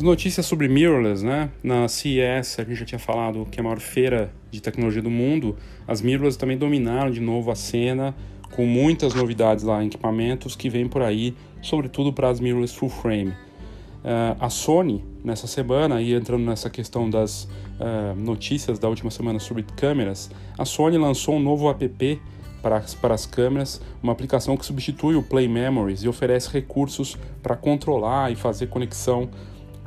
Notícias 0.03 0.45
sobre 0.45 0.67
mirrorless, 0.67 1.23
né? 1.23 1.49
Na 1.63 1.87
CES, 1.87 2.59
a 2.59 2.63
gente 2.65 2.75
já 2.75 2.83
tinha 2.83 2.99
falado 2.99 3.47
que 3.49 3.57
é 3.57 3.61
a 3.61 3.63
maior 3.63 3.79
feira 3.79 4.33
de 4.51 4.61
tecnologia 4.61 5.01
do 5.01 5.09
mundo. 5.09 5.55
As 5.87 6.01
mirrorless 6.01 6.37
também 6.37 6.57
dominaram 6.57 7.09
de 7.09 7.21
novo 7.21 7.49
a 7.49 7.55
cena, 7.55 8.13
com 8.53 8.65
muitas 8.65 9.13
novidades 9.13 9.63
lá 9.63 9.81
em 9.81 9.87
equipamentos 9.87 10.57
que 10.57 10.69
vêm 10.69 10.89
por 10.89 11.01
aí, 11.01 11.33
sobretudo 11.61 12.11
para 12.11 12.27
as 12.27 12.41
mirrorless 12.41 12.75
full 12.75 12.89
frame. 12.89 13.29
Uh, 13.29 14.35
a 14.41 14.49
Sony, 14.49 15.01
nessa 15.23 15.47
semana, 15.47 16.01
e 16.01 16.13
entrando 16.13 16.43
nessa 16.43 16.69
questão 16.69 17.09
das 17.09 17.45
uh, 17.45 18.13
notícias 18.17 18.77
da 18.77 18.89
última 18.89 19.09
semana 19.09 19.39
sobre 19.39 19.63
câmeras, 19.63 20.29
a 20.57 20.65
Sony 20.65 20.97
lançou 20.97 21.35
um 21.35 21.41
novo 21.41 21.69
app 21.69 22.21
para, 22.61 22.83
para 22.99 23.13
as 23.13 23.25
câmeras, 23.25 23.81
uma 24.01 24.11
aplicação 24.11 24.57
que 24.57 24.65
substitui 24.65 25.15
o 25.15 25.23
Play 25.23 25.47
Memories 25.47 26.03
e 26.03 26.09
oferece 26.09 26.51
recursos 26.51 27.17
para 27.41 27.55
controlar 27.55 28.33
e 28.33 28.35
fazer 28.35 28.67
conexão 28.67 29.29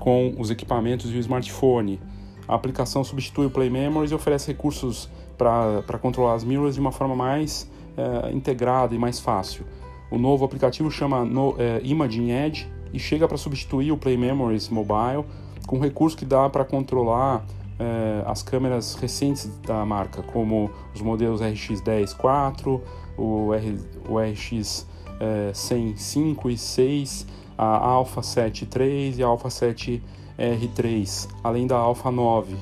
com 0.06 0.32
os 0.38 0.52
equipamentos 0.52 1.12
e 1.12 1.16
o 1.16 1.18
smartphone. 1.18 2.00
A 2.46 2.54
aplicação 2.54 3.02
substitui 3.02 3.46
o 3.46 3.50
Play 3.50 3.68
Memories 3.68 4.12
e 4.12 4.14
oferece 4.14 4.46
recursos 4.52 5.10
para 5.36 5.98
controlar 6.00 6.34
as 6.34 6.44
mirrors 6.44 6.76
de 6.76 6.80
uma 6.80 6.92
forma 6.92 7.16
mais 7.16 7.68
é, 7.96 8.30
integrada 8.30 8.94
e 8.94 8.98
mais 9.00 9.18
fácil. 9.18 9.66
O 10.08 10.16
novo 10.16 10.44
aplicativo 10.44 10.92
chama 10.92 11.24
no, 11.24 11.56
é, 11.58 11.80
Imaging 11.82 12.30
Edge 12.30 12.68
e 12.92 13.00
chega 13.00 13.26
para 13.26 13.36
substituir 13.36 13.90
o 13.90 13.96
Play 13.96 14.16
Memories 14.16 14.68
Mobile 14.68 15.24
com 15.66 15.80
recurso 15.80 16.16
que 16.16 16.24
dá 16.24 16.48
para 16.48 16.64
controlar 16.64 17.44
é, 17.76 18.22
as 18.26 18.44
câmeras 18.44 18.94
recentes 18.94 19.50
da 19.66 19.84
marca, 19.84 20.22
como 20.22 20.70
os 20.94 21.02
modelos 21.02 21.40
RX10 21.40 22.16
4, 22.16 22.80
o, 23.18 23.52
R, 23.52 23.76
o 24.08 24.20
RX 24.20 24.86
é, 25.18 25.50
100 25.52 25.96
5 25.96 26.48
e 26.48 26.56
6 26.56 27.26
a 27.56 27.78
Alpha 27.78 28.22
7 28.22 28.68
III 28.74 29.14
e 29.18 29.22
a 29.22 29.26
Alpha 29.26 29.50
7 29.50 30.02
R3, 30.38 31.28
além 31.42 31.66
da 31.66 31.76
Alpha 31.76 32.10
9. 32.10 32.56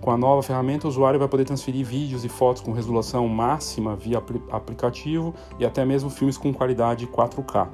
Com 0.00 0.12
a 0.12 0.16
nova 0.16 0.42
ferramenta, 0.42 0.86
o 0.86 0.90
usuário 0.90 1.18
vai 1.18 1.28
poder 1.28 1.44
transferir 1.44 1.84
vídeos 1.84 2.24
e 2.24 2.28
fotos 2.28 2.62
com 2.62 2.72
resolução 2.72 3.26
máxima 3.26 3.96
via 3.96 4.18
apl 4.18 4.38
aplicativo 4.52 5.34
e 5.58 5.66
até 5.66 5.84
mesmo 5.84 6.08
filmes 6.08 6.38
com 6.38 6.54
qualidade 6.54 7.06
4K. 7.08 7.68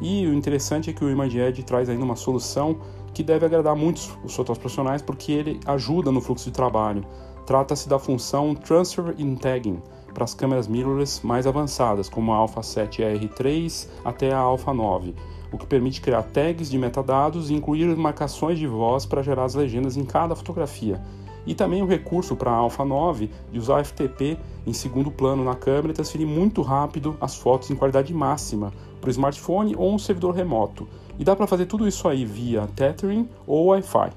E 0.00 0.26
o 0.26 0.34
interessante 0.34 0.90
é 0.90 0.92
que 0.92 1.04
o 1.04 1.10
Image 1.10 1.38
Edge 1.38 1.62
traz 1.64 1.88
ainda 1.88 2.04
uma 2.04 2.16
solução 2.16 2.78
que 3.12 3.22
deve 3.22 3.46
agradar 3.46 3.74
muitos 3.74 4.06
os 4.24 4.34
fotógrafos 4.34 4.58
profissionais 4.58 5.02
porque 5.02 5.32
ele 5.32 5.60
ajuda 5.66 6.12
no 6.12 6.20
fluxo 6.20 6.44
de 6.44 6.52
trabalho. 6.52 7.04
Trata-se 7.46 7.88
da 7.88 7.98
função 7.98 8.54
Transfer 8.54 9.14
in 9.18 9.34
Tagging 9.34 9.82
para 10.12 10.24
as 10.24 10.34
câmeras 10.34 10.68
mirrorless 10.68 11.24
mais 11.26 11.46
avançadas, 11.46 12.08
como 12.08 12.32
a 12.32 12.36
Alpha 12.36 12.60
7R3 12.60 13.88
até 14.04 14.32
a 14.32 14.38
Alpha 14.38 14.72
9 14.72 15.14
o 15.54 15.58
que 15.58 15.66
permite 15.66 16.00
criar 16.00 16.22
tags 16.22 16.68
de 16.68 16.76
metadados 16.76 17.48
e 17.48 17.54
incluir 17.54 17.86
marcações 17.96 18.58
de 18.58 18.66
voz 18.66 19.06
para 19.06 19.22
gerar 19.22 19.44
as 19.44 19.54
legendas 19.54 19.96
em 19.96 20.04
cada 20.04 20.34
fotografia. 20.34 21.00
E 21.46 21.54
também 21.54 21.82
o 21.82 21.86
recurso 21.86 22.34
para 22.34 22.50
a 22.50 22.56
Alpha 22.56 22.84
9 22.84 23.30
de 23.52 23.58
usar 23.58 23.84
FTP 23.84 24.38
em 24.66 24.72
segundo 24.72 25.10
plano 25.10 25.44
na 25.44 25.54
câmera 25.54 25.90
e 25.90 25.94
transferir 25.94 26.26
muito 26.26 26.62
rápido 26.62 27.16
as 27.20 27.36
fotos 27.36 27.70
em 27.70 27.76
qualidade 27.76 28.12
máxima 28.12 28.72
para 29.00 29.08
o 29.08 29.10
smartphone 29.10 29.76
ou 29.76 29.94
um 29.94 29.98
servidor 29.98 30.34
remoto. 30.34 30.88
E 31.18 31.24
dá 31.24 31.36
para 31.36 31.46
fazer 31.46 31.66
tudo 31.66 31.86
isso 31.86 32.08
aí 32.08 32.24
via 32.24 32.66
Tethering 32.74 33.28
ou 33.46 33.66
Wi-Fi. 33.66 34.10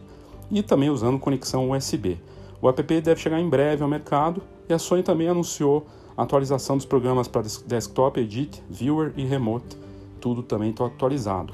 E 0.49 0.63
também 0.63 0.89
usando 0.89 1.19
conexão 1.19 1.69
USB. 1.71 2.17
O 2.61 2.69
app 2.69 3.01
deve 3.01 3.21
chegar 3.21 3.39
em 3.39 3.49
breve 3.49 3.83
ao 3.83 3.89
mercado 3.89 4.41
e 4.67 4.73
a 4.73 4.79
Sony 4.79 5.03
também 5.03 5.27
anunciou 5.27 5.85
a 6.15 6.23
atualização 6.23 6.77
dos 6.77 6.85
programas 6.85 7.27
para 7.27 7.43
desktop, 7.43 8.19
Edit, 8.19 8.63
Viewer 8.69 9.13
e 9.15 9.23
Remote 9.23 9.77
tudo 10.17 10.43
também 10.43 10.71
está 10.71 10.85
atualizado. 10.85 11.53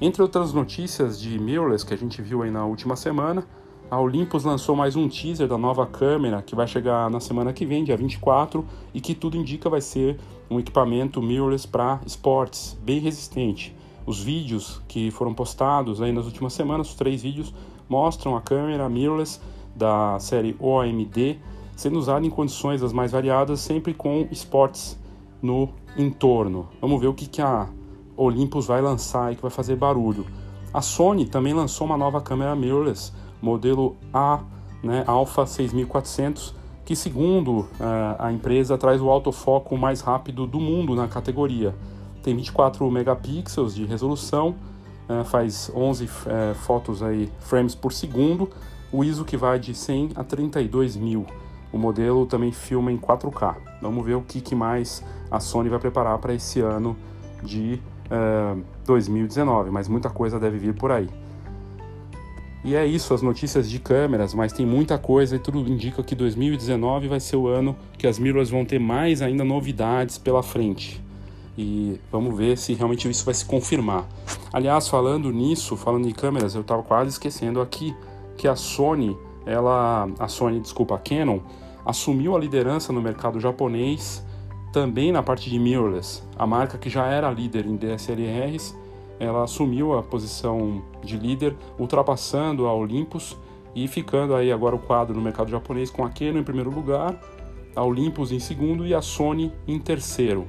Entre 0.00 0.22
outras 0.22 0.52
notícias 0.52 1.20
de 1.20 1.38
mirrorless 1.38 1.84
que 1.84 1.94
a 1.94 1.96
gente 1.96 2.20
viu 2.20 2.42
aí 2.42 2.50
na 2.50 2.64
última 2.64 2.96
semana, 2.96 3.46
a 3.90 4.00
Olympus 4.00 4.44
lançou 4.44 4.76
mais 4.76 4.96
um 4.96 5.08
teaser 5.08 5.48
da 5.48 5.56
nova 5.56 5.86
câmera 5.86 6.42
que 6.42 6.54
vai 6.54 6.66
chegar 6.66 7.10
na 7.10 7.20
semana 7.20 7.52
que 7.52 7.64
vem, 7.64 7.84
dia 7.84 7.96
24, 7.96 8.64
e 8.92 9.00
que 9.00 9.14
tudo 9.14 9.36
indica 9.36 9.70
vai 9.70 9.80
ser 9.80 10.18
um 10.50 10.58
equipamento 10.58 11.22
mirrorless 11.22 11.66
para 11.66 12.00
esportes, 12.06 12.76
bem 12.82 13.00
resistente. 13.00 13.74
Os 14.04 14.22
vídeos 14.22 14.82
que 14.88 15.10
foram 15.10 15.34
postados 15.34 16.02
aí 16.02 16.12
nas 16.12 16.26
últimas 16.26 16.52
semanas, 16.52 16.90
os 16.90 16.94
três 16.94 17.22
vídeos, 17.22 17.52
mostram 17.88 18.36
a 18.36 18.40
câmera 18.40 18.88
mirrorless 18.88 19.40
da 19.74 20.18
série 20.18 20.56
OMD 20.58 21.38
sendo 21.78 21.96
usada 21.96 22.26
em 22.26 22.30
condições 22.30 22.80
das 22.80 22.92
mais 22.92 23.12
variadas, 23.12 23.60
sempre 23.60 23.94
com 23.94 24.26
esportes 24.32 24.98
no 25.40 25.68
entorno. 25.96 26.68
Vamos 26.80 27.00
ver 27.00 27.06
o 27.06 27.14
que, 27.14 27.28
que 27.28 27.40
a 27.40 27.68
Olympus 28.18 28.66
vai 28.66 28.82
lançar 28.82 29.32
e 29.32 29.36
que 29.36 29.42
vai 29.42 29.50
fazer 29.50 29.76
barulho. 29.76 30.26
A 30.74 30.82
Sony 30.82 31.26
também 31.26 31.54
lançou 31.54 31.86
uma 31.86 31.96
nova 31.96 32.20
câmera 32.20 32.54
mirrorless, 32.54 33.12
modelo 33.40 33.96
A, 34.12 34.40
né, 34.82 35.04
Alpha 35.06 35.46
6400, 35.46 36.54
que 36.84 36.96
segundo 36.96 37.60
uh, 37.60 37.66
a 38.18 38.32
empresa 38.32 38.76
traz 38.76 39.00
o 39.00 39.08
autofoco 39.08 39.76
mais 39.76 40.00
rápido 40.00 40.46
do 40.46 40.58
mundo 40.58 40.94
na 40.94 41.06
categoria. 41.06 41.74
Tem 42.22 42.34
24 42.34 42.90
megapixels 42.90 43.74
de 43.74 43.84
resolução, 43.84 44.56
uh, 45.08 45.24
faz 45.24 45.70
11 45.74 46.04
uh, 46.04 46.08
eh, 46.26 46.54
fotos 46.54 47.02
aí, 47.02 47.30
frames 47.38 47.74
por 47.74 47.92
segundo, 47.92 48.48
o 48.92 49.04
ISO 49.04 49.24
que 49.24 49.36
vai 49.36 49.58
de 49.58 49.74
100 49.74 50.12
a 50.14 50.24
32 50.24 50.96
mil. 50.96 51.26
O 51.72 51.78
modelo 51.78 52.24
também 52.24 52.52
filma 52.52 52.90
em 52.90 52.96
4K. 52.96 53.56
Vamos 53.82 54.04
ver 54.04 54.14
o 54.14 54.22
que 54.22 54.54
mais 54.54 55.04
a 55.30 55.38
Sony 55.38 55.68
vai 55.68 55.78
preparar 55.78 56.18
para 56.18 56.32
esse 56.32 56.60
ano 56.60 56.96
de 57.42 57.80
2019, 58.84 59.70
mas 59.70 59.88
muita 59.88 60.08
coisa 60.10 60.38
deve 60.38 60.58
vir 60.58 60.74
por 60.74 60.90
aí. 60.90 61.08
E 62.64 62.74
é 62.74 62.84
isso, 62.84 63.14
as 63.14 63.22
notícias 63.22 63.70
de 63.70 63.78
câmeras, 63.78 64.34
mas 64.34 64.52
tem 64.52 64.66
muita 64.66 64.98
coisa 64.98 65.36
e 65.36 65.38
tudo 65.38 65.60
indica 65.60 66.02
que 66.02 66.14
2019 66.14 67.06
vai 67.08 67.20
ser 67.20 67.36
o 67.36 67.46
ano 67.46 67.76
que 67.96 68.06
as 68.06 68.18
mirrorless 68.18 68.50
vão 68.50 68.64
ter 68.64 68.80
mais 68.80 69.22
ainda 69.22 69.44
novidades 69.44 70.18
pela 70.18 70.42
frente. 70.42 71.02
E 71.56 72.00
vamos 72.10 72.36
ver 72.36 72.58
se 72.58 72.74
realmente 72.74 73.08
isso 73.08 73.24
vai 73.24 73.34
se 73.34 73.44
confirmar. 73.44 74.06
Aliás, 74.52 74.88
falando 74.88 75.32
nisso, 75.32 75.76
falando 75.76 76.08
em 76.08 76.12
câmeras, 76.12 76.54
eu 76.54 76.60
estava 76.60 76.82
quase 76.82 77.10
esquecendo 77.10 77.60
aqui 77.60 77.94
que 78.36 78.46
a 78.46 78.54
Sony, 78.54 79.16
ela, 79.46 80.08
a 80.18 80.28
Sony, 80.28 80.60
desculpa, 80.60 80.94
a 80.94 80.98
Canon, 80.98 81.40
assumiu 81.84 82.36
a 82.36 82.38
liderança 82.38 82.92
no 82.92 83.00
mercado 83.00 83.40
japonês 83.40 84.24
também 84.72 85.12
na 85.12 85.22
parte 85.22 85.48
de 85.48 85.58
mirrorless, 85.58 86.22
a 86.38 86.46
marca 86.46 86.76
que 86.78 86.90
já 86.90 87.06
era 87.06 87.30
líder 87.30 87.66
em 87.66 87.76
DSLRs, 87.76 88.76
ela 89.18 89.42
assumiu 89.42 89.98
a 89.98 90.02
posição 90.02 90.82
de 91.02 91.16
líder, 91.16 91.56
ultrapassando 91.78 92.66
a 92.66 92.74
Olympus 92.74 93.36
e 93.74 93.88
ficando 93.88 94.34
aí 94.34 94.52
agora 94.52 94.76
o 94.76 94.78
quadro 94.78 95.14
no 95.14 95.20
mercado 95.20 95.50
japonês 95.50 95.90
com 95.90 96.04
a 96.04 96.10
Canon 96.10 96.38
em 96.38 96.44
primeiro 96.44 96.70
lugar, 96.70 97.18
a 97.74 97.82
Olympus 97.82 98.32
em 98.32 98.38
segundo 98.38 98.86
e 98.86 98.94
a 98.94 99.02
Sony 99.02 99.52
em 99.66 99.78
terceiro. 99.78 100.46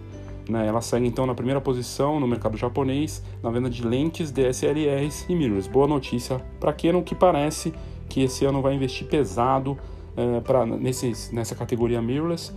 Né? 0.48 0.68
Ela 0.68 0.82
segue 0.82 1.08
então 1.08 1.26
na 1.26 1.36
primeira 1.36 1.62
posição 1.62 2.20
no 2.20 2.28
mercado 2.28 2.58
japonês 2.58 3.24
na 3.42 3.50
venda 3.50 3.70
de 3.70 3.86
lentes 3.86 4.32
DSLRs 4.32 5.26
e 5.30 5.36
mirrors. 5.36 5.68
Boa 5.68 5.88
notícia 5.88 6.38
para 6.60 6.74
Canon 6.74 7.04
que 7.04 7.16
parece 7.16 7.74
que 8.08 8.24
esse 8.24 8.46
ano 8.46 8.62
vai 8.62 8.74
investir 8.74 9.08
pesado 9.08 9.78
é, 10.18 10.40
pra, 10.42 10.66
nessa 10.66 11.56
categoria 11.56 12.02
mirrorless 12.02 12.52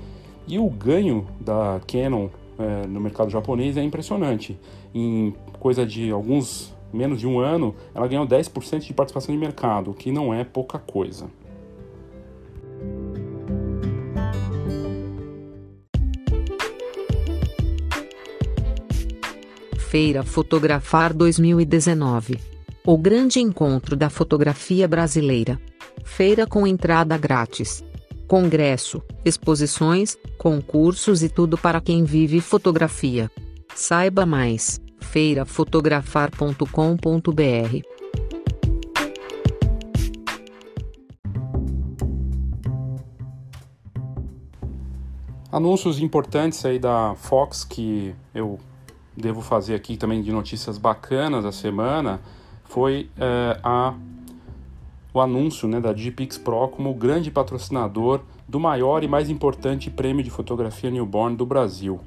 e 0.47 0.59
o 0.59 0.69
ganho 0.69 1.27
da 1.41 1.81
Canon 1.87 2.29
é, 2.59 2.87
no 2.87 3.01
mercado 3.01 3.31
japonês 3.31 3.77
é 3.77 3.83
impressionante. 3.83 4.59
Em 4.95 5.35
coisa 5.59 5.87
de 5.87 6.11
alguns 6.11 6.75
menos 6.93 7.21
de 7.21 7.27
um 7.27 7.41
ano, 7.41 7.75
ela 7.95 8.07
ganhou 8.07 8.27
10% 8.27 8.81
de 8.81 8.93
participação 8.93 9.35
de 9.35 9.41
mercado, 9.41 9.95
que 9.95 10.13
não 10.13 10.33
é 10.33 10.45
pouca 10.45 10.79
coisa. 10.79 11.27
Feira 19.79 20.23
Fotografar 20.23 21.13
2019 21.13 22.39
O 22.87 22.97
grande 22.97 23.41
encontro 23.41 23.95
da 23.95 24.09
fotografia 24.09 24.89
brasileira. 24.89 25.61
Feira 26.03 26.47
com 26.47 26.67
entrada 26.67 27.17
grátis 27.19 27.85
congresso, 28.27 29.01
exposições, 29.25 30.17
concursos 30.39 31.23
e 31.23 31.29
tudo 31.29 31.57
para 31.59 31.81
quem 31.81 32.03
vive 32.05 32.41
fotografia. 32.41 33.31
Saiba 33.75 34.27
mais: 34.27 34.81
feirafotografar.com.br. 35.01 37.83
Anúncios 45.51 45.99
importantes 46.01 46.65
aí 46.65 46.79
da 46.79 47.15
Fox 47.15 47.63
que 47.63 48.15
eu 48.35 48.59
devo 49.15 49.43
fazer 49.43 49.75
aqui 49.75 49.99
também 49.99 50.23
de 50.23 50.33
notícias 50.33 50.79
bacanas 50.79 51.45
da 51.45 51.53
semana 51.53 52.23
foi 52.65 53.11
é, 53.19 53.61
a 53.63 53.93
o 55.14 55.20
anúncio 55.20 55.68
né, 55.68 55.81
da 55.81 55.92
Digipix 55.92 56.38
Pro 56.38 56.68
como 56.68 56.90
o 56.90 56.94
grande 56.94 57.31
patrocinador 57.31 58.20
do 58.48 58.59
maior 58.59 59.05
e 59.05 59.09
mais 59.09 59.29
importante 59.29 59.90
prêmio 59.90 60.25
de 60.25 60.31
fotografia 60.31 60.90
newborn 60.90 61.37
do 61.37 61.44
Brasil. 61.44 62.01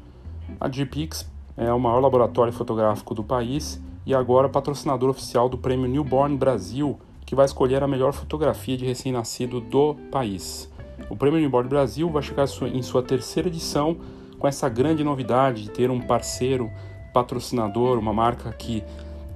A 0.60 0.68
Digipix 0.68 1.30
é 1.58 1.72
o 1.72 1.80
maior 1.80 2.00
laboratório 2.00 2.52
fotográfico 2.52 3.14
do 3.14 3.24
país 3.24 3.82
e 4.06 4.14
agora 4.14 4.50
patrocinador 4.50 5.10
oficial 5.10 5.50
do 5.50 5.58
prêmio 5.58 5.88
Newborn 5.88 6.38
Brasil, 6.38 6.98
que 7.26 7.36
vai 7.36 7.46
escolher 7.46 7.82
a 7.82 7.88
melhor 7.88 8.14
fotografia 8.14 8.78
de 8.78 8.86
recém-nascido 8.86 9.60
do 9.60 9.96
país. 10.12 10.72
O 11.10 11.16
prêmio 11.16 11.40
Newborn 11.40 11.68
Brasil 11.70 12.10
vai 12.10 12.22
chegar 12.22 12.46
em 12.72 12.82
sua 12.82 13.02
terceira 13.02 13.50
edição 13.50 13.98
com 14.38 14.48
essa 14.48 14.70
grande 14.70 15.04
novidade 15.04 15.64
de 15.64 15.70
ter 15.72 15.90
um 15.90 16.00
parceiro 16.00 16.70
patrocinador, 17.14 17.98
uma 17.98 18.14
marca 18.14 18.52
que 18.52 18.84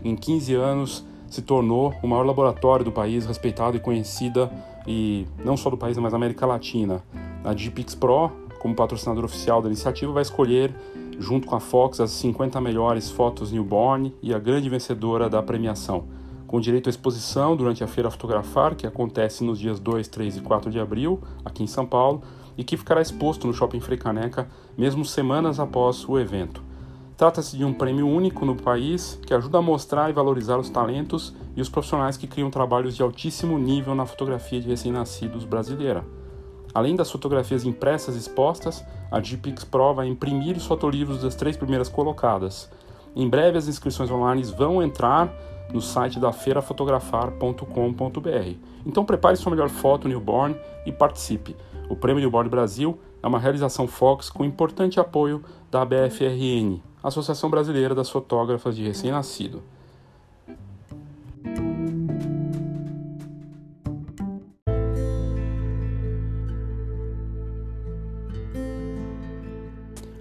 em 0.04 0.16
15 0.16 0.54
anos 0.54 1.06
se 1.30 1.42
tornou 1.42 1.94
o 2.02 2.08
maior 2.08 2.26
laboratório 2.26 2.84
do 2.84 2.92
país, 2.92 3.26
respeitado 3.26 3.78
e 3.78 3.80
conhecida, 3.80 4.52
e 4.88 5.28
não 5.44 5.56
só 5.56 5.70
do 5.70 5.78
país, 5.78 5.98
mas 5.98 6.12
da 6.12 6.18
América 6.18 6.46
Latina. 6.46 7.04
A 7.44 7.54
Digipix 7.54 7.94
Pro, 7.94 8.32
como 8.60 8.76
patrocinador 8.76 9.24
oficial 9.26 9.62
da 9.62 9.68
iniciativa, 9.68 10.12
vai 10.12 10.24
escolher, 10.24 10.74
junto 11.20 11.48
com 11.48 11.56
a 11.56 11.60
Fox, 11.60 12.00
as 12.00 12.12
50 12.12 12.60
melhores 12.60 13.10
fotos 13.10 13.52
newborn 13.52 14.14
e 14.22 14.34
a 14.34 14.40
grande 14.40 14.70
vencedora 14.70 15.30
da 15.30 15.42
premiação, 15.42 16.06
com 16.48 16.60
direito 16.60 16.88
à 16.88 16.90
exposição 16.90 17.56
durante 17.56 17.84
a 17.84 17.88
Feira 17.88 18.10
Fotografar, 18.10 18.76
que 18.76 18.88
acontece 18.88 19.44
nos 19.44 19.60
dias 19.60 19.80
2, 19.80 20.08
3 20.08 20.38
e 20.38 20.42
4 20.42 20.72
de 20.72 20.80
abril, 20.80 21.20
aqui 21.46 21.64
em 21.64 21.68
São 21.68 21.86
Paulo, 21.86 22.24
e 22.58 22.64
que 22.64 22.76
ficará 22.76 23.02
exposto 23.02 23.48
no 23.48 23.54
Shopping 23.54 23.80
Frecaneca 23.80 24.50
mesmo 24.78 25.06
semanas 25.06 25.60
após 25.60 26.08
o 26.08 26.20
evento. 26.20 26.62
Trata-se 27.20 27.56
de 27.58 27.66
um 27.66 27.74
prêmio 27.74 28.08
único 28.08 28.46
no 28.46 28.56
país 28.56 29.20
que 29.28 29.34
ajuda 29.34 29.58
a 29.58 29.62
mostrar 29.62 30.10
e 30.10 30.14
valorizar 30.14 30.58
os 30.58 30.70
talentos 30.70 31.36
e 31.54 31.60
os 31.60 31.68
profissionais 31.68 32.16
que 32.16 32.26
criam 32.26 32.50
trabalhos 32.50 32.96
de 32.96 33.04
altíssimo 33.04 33.60
nível 33.60 33.94
na 33.94 34.06
fotografia 34.06 34.62
de 34.62 34.70
recém-nascidos 34.70 35.44
brasileira. 35.44 36.06
Além 36.74 36.96
das 36.96 37.12
fotografias 37.12 37.66
impressas 37.66 38.16
expostas, 38.16 38.82
a 39.12 39.20
GPix 39.20 39.66
Pro 39.66 39.94
vai 39.94 40.08
imprimir 40.08 40.56
os 40.56 40.66
fotolivros 40.66 41.22
das 41.22 41.36
três 41.36 41.58
primeiras 41.58 41.90
colocadas. 41.90 42.72
Em 43.14 43.28
breve 43.28 43.58
as 43.58 43.68
inscrições 43.68 44.10
online 44.10 44.44
vão 44.44 44.82
entrar 44.82 45.30
no 45.74 45.82
site 45.82 46.22
da 46.22 46.32
feirafotografar.com.br. 46.32 48.56
Então 48.86 49.04
prepare 49.04 49.36
sua 49.36 49.52
melhor 49.52 49.68
foto 49.68 50.08
newborn 50.08 50.56
e 50.86 50.92
participe. 50.94 51.54
O 51.90 51.98
Prêmio 51.98 52.22
Newborn 52.22 52.50
Brasil 52.50 52.98
é 53.22 53.28
uma 53.28 53.40
realização 53.40 53.88
Fox 53.88 54.30
com 54.30 54.46
importante 54.46 55.02
apoio 55.02 55.44
da 55.70 55.84
BFRN, 55.84 56.80
Associação 57.02 57.50
Brasileira 57.50 57.96
das 57.96 58.10
Fotógrafas 58.10 58.76
de 58.76 58.84
Recém-Nascido. 58.84 59.64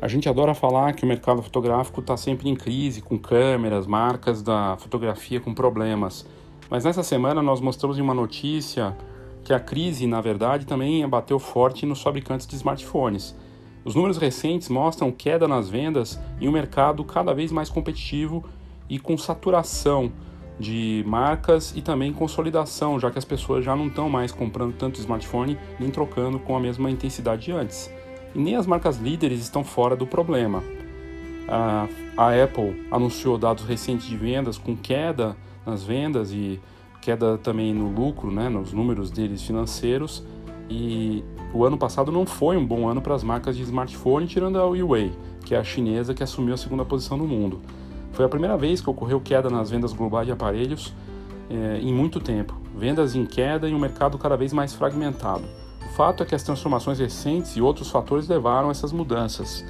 A 0.00 0.06
gente 0.06 0.28
adora 0.28 0.54
falar 0.54 0.94
que 0.94 1.04
o 1.04 1.06
mercado 1.06 1.42
fotográfico 1.42 2.00
está 2.00 2.16
sempre 2.16 2.48
em 2.48 2.54
crise, 2.54 3.02
com 3.02 3.18
câmeras, 3.18 3.86
marcas 3.86 4.40
da 4.40 4.76
fotografia 4.78 5.40
com 5.40 5.52
problemas. 5.52 6.24
Mas 6.70 6.84
nessa 6.84 7.02
semana 7.02 7.42
nós 7.42 7.60
mostramos 7.60 7.98
em 7.98 8.00
uma 8.00 8.14
notícia 8.14 8.96
que 9.42 9.52
a 9.52 9.58
crise, 9.58 10.06
na 10.06 10.20
verdade, 10.20 10.66
também 10.66 11.06
bateu 11.08 11.38
forte 11.38 11.84
nos 11.84 12.00
fabricantes 12.00 12.46
de 12.46 12.54
smartphones. 12.54 13.34
Os 13.88 13.94
números 13.94 14.18
recentes 14.18 14.68
mostram 14.68 15.10
queda 15.10 15.48
nas 15.48 15.70
vendas 15.70 16.20
em 16.38 16.46
um 16.46 16.52
mercado 16.52 17.02
cada 17.02 17.32
vez 17.32 17.50
mais 17.50 17.70
competitivo 17.70 18.44
e 18.86 18.98
com 18.98 19.16
saturação 19.16 20.12
de 20.60 21.02
marcas 21.06 21.72
e 21.74 21.80
também 21.80 22.12
consolidação, 22.12 23.00
já 23.00 23.10
que 23.10 23.16
as 23.16 23.24
pessoas 23.24 23.64
já 23.64 23.74
não 23.74 23.86
estão 23.86 24.10
mais 24.10 24.30
comprando 24.30 24.74
tanto 24.74 25.00
smartphone 25.00 25.56
nem 25.80 25.88
trocando 25.88 26.38
com 26.38 26.54
a 26.54 26.60
mesma 26.60 26.90
intensidade 26.90 27.46
de 27.46 27.52
antes 27.52 27.90
e 28.34 28.38
nem 28.38 28.56
as 28.56 28.66
marcas 28.66 28.98
líderes 28.98 29.40
estão 29.40 29.64
fora 29.64 29.96
do 29.96 30.06
problema. 30.06 30.62
A, 31.48 31.88
a 32.14 32.44
Apple 32.44 32.86
anunciou 32.90 33.38
dados 33.38 33.64
recentes 33.64 34.06
de 34.06 34.18
vendas 34.18 34.58
com 34.58 34.76
queda 34.76 35.34
nas 35.64 35.82
vendas 35.82 36.30
e 36.30 36.60
queda 37.00 37.38
também 37.38 37.72
no 37.72 37.88
lucro, 37.88 38.30
né, 38.30 38.50
nos 38.50 38.70
números 38.70 39.10
deles 39.10 39.42
financeiros. 39.42 40.22
E 40.68 41.24
o 41.52 41.64
ano 41.64 41.78
passado 41.78 42.12
não 42.12 42.26
foi 42.26 42.56
um 42.56 42.66
bom 42.66 42.88
ano 42.88 43.00
para 43.00 43.14
as 43.14 43.22
marcas 43.22 43.56
de 43.56 43.62
smartphone, 43.62 44.26
tirando 44.26 44.58
a 44.58 44.64
Huawei, 44.64 45.12
que 45.44 45.54
é 45.54 45.58
a 45.58 45.64
chinesa 45.64 46.14
que 46.14 46.22
assumiu 46.22 46.54
a 46.54 46.58
segunda 46.58 46.84
posição 46.84 47.16
no 47.16 47.26
mundo. 47.26 47.60
Foi 48.12 48.24
a 48.24 48.28
primeira 48.28 48.56
vez 48.56 48.80
que 48.80 48.90
ocorreu 48.90 49.20
queda 49.20 49.48
nas 49.48 49.70
vendas 49.70 49.92
globais 49.92 50.26
de 50.26 50.32
aparelhos 50.32 50.92
eh, 51.48 51.80
em 51.82 51.92
muito 51.92 52.20
tempo. 52.20 52.54
Vendas 52.76 53.14
em 53.14 53.24
queda 53.24 53.68
e 53.68 53.74
um 53.74 53.78
mercado 53.78 54.18
cada 54.18 54.36
vez 54.36 54.52
mais 54.52 54.74
fragmentado 54.74 55.44
fato 55.98 56.22
é 56.22 56.26
que 56.26 56.32
as 56.32 56.44
transformações 56.44 57.00
recentes 57.00 57.56
e 57.56 57.60
outros 57.60 57.90
fatores 57.90 58.28
levaram 58.28 58.68
a 58.68 58.70
essas 58.70 58.92
mudanças. 58.92 59.64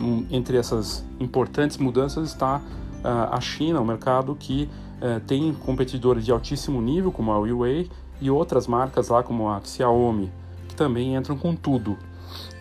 Um, 0.00 0.24
entre 0.30 0.56
essas 0.56 1.04
importantes 1.18 1.76
mudanças 1.76 2.28
está 2.28 2.58
uh, 2.58 3.34
a 3.34 3.40
China, 3.40 3.80
um 3.80 3.84
mercado 3.84 4.36
que 4.38 4.70
uh, 5.02 5.18
tem 5.26 5.52
competidores 5.52 6.24
de 6.24 6.30
altíssimo 6.30 6.80
nível, 6.80 7.10
como 7.10 7.32
a 7.32 7.38
Huawei, 7.38 7.90
e 8.20 8.30
outras 8.30 8.68
marcas 8.68 9.08
lá, 9.08 9.24
como 9.24 9.48
a 9.48 9.60
Xiaomi, 9.60 10.30
também 10.76 11.16
entram 11.16 11.36
com 11.36 11.54
tudo. 11.56 11.98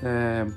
É, 0.02 0.48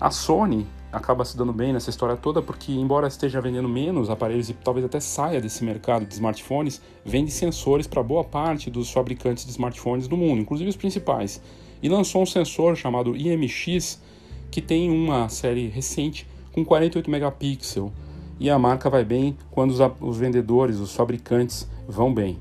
a 0.00 0.10
Sony 0.10 0.66
acaba 0.92 1.24
se 1.24 1.36
dando 1.36 1.52
bem 1.52 1.72
nessa 1.72 1.90
história 1.90 2.16
toda 2.16 2.40
porque, 2.40 2.72
embora 2.72 3.08
esteja 3.08 3.40
vendendo 3.40 3.68
menos 3.68 4.08
aparelhos 4.08 4.48
e 4.48 4.54
talvez 4.54 4.86
até 4.86 5.00
saia 5.00 5.40
desse 5.40 5.64
mercado 5.64 6.06
de 6.06 6.14
smartphones, 6.14 6.80
vende 7.04 7.30
sensores 7.30 7.86
para 7.86 8.02
boa 8.02 8.24
parte 8.24 8.70
dos 8.70 8.90
fabricantes 8.90 9.44
de 9.44 9.50
smartphones 9.50 10.06
do 10.06 10.16
mundo, 10.16 10.40
inclusive 10.40 10.70
os 10.70 10.76
principais 10.76 11.40
e 11.82 11.88
lançou 11.88 12.22
um 12.22 12.26
sensor 12.26 12.76
chamado 12.76 13.16
IMX 13.16 14.00
que 14.50 14.60
tem 14.60 14.90
uma 14.90 15.28
série 15.28 15.68
recente 15.68 16.26
com 16.52 16.64
48 16.64 17.10
megapixels 17.10 17.92
e 18.40 18.48
a 18.48 18.58
marca 18.58 18.88
vai 18.88 19.04
bem 19.04 19.36
quando 19.50 19.70
os, 19.70 19.80
os 20.00 20.16
vendedores, 20.16 20.78
os 20.78 20.94
fabricantes 20.94 21.68
vão 21.88 22.12
bem. 22.12 22.38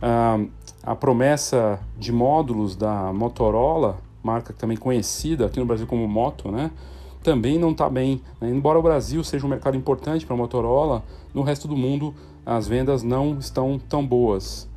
Ah, 0.00 0.38
a 0.82 0.94
promessa 0.94 1.80
de 1.98 2.12
módulos 2.12 2.76
da 2.76 3.12
Motorola, 3.12 3.98
marca 4.22 4.52
também 4.52 4.76
conhecida 4.76 5.46
aqui 5.46 5.58
no 5.58 5.66
Brasil 5.66 5.86
como 5.86 6.06
Moto, 6.06 6.50
né? 6.50 6.70
também 7.26 7.58
não 7.58 7.72
está 7.72 7.90
bem. 7.90 8.22
Né? 8.40 8.48
Embora 8.50 8.78
o 8.78 8.82
Brasil 8.82 9.24
seja 9.24 9.44
um 9.44 9.48
mercado 9.48 9.76
importante 9.76 10.24
para 10.24 10.34
a 10.34 10.38
Motorola, 10.38 11.02
no 11.34 11.42
resto 11.42 11.66
do 11.66 11.76
mundo 11.76 12.14
as 12.46 12.68
vendas 12.68 13.02
não 13.02 13.36
estão 13.36 13.80
tão 13.88 14.06
boas. 14.06 14.68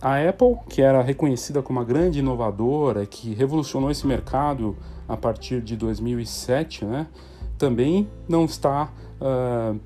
A 0.00 0.26
Apple, 0.26 0.56
que 0.70 0.80
era 0.80 1.02
reconhecida 1.02 1.60
como 1.60 1.78
uma 1.78 1.84
grande 1.84 2.20
inovadora, 2.20 3.04
que 3.04 3.34
revolucionou 3.34 3.90
esse 3.90 4.06
mercado 4.06 4.74
a 5.06 5.18
partir 5.18 5.60
de 5.60 5.76
2007, 5.76 6.86
né, 6.86 7.06
também 7.58 8.08
não 8.26 8.46
está 8.46 8.90
uh, 9.20 9.78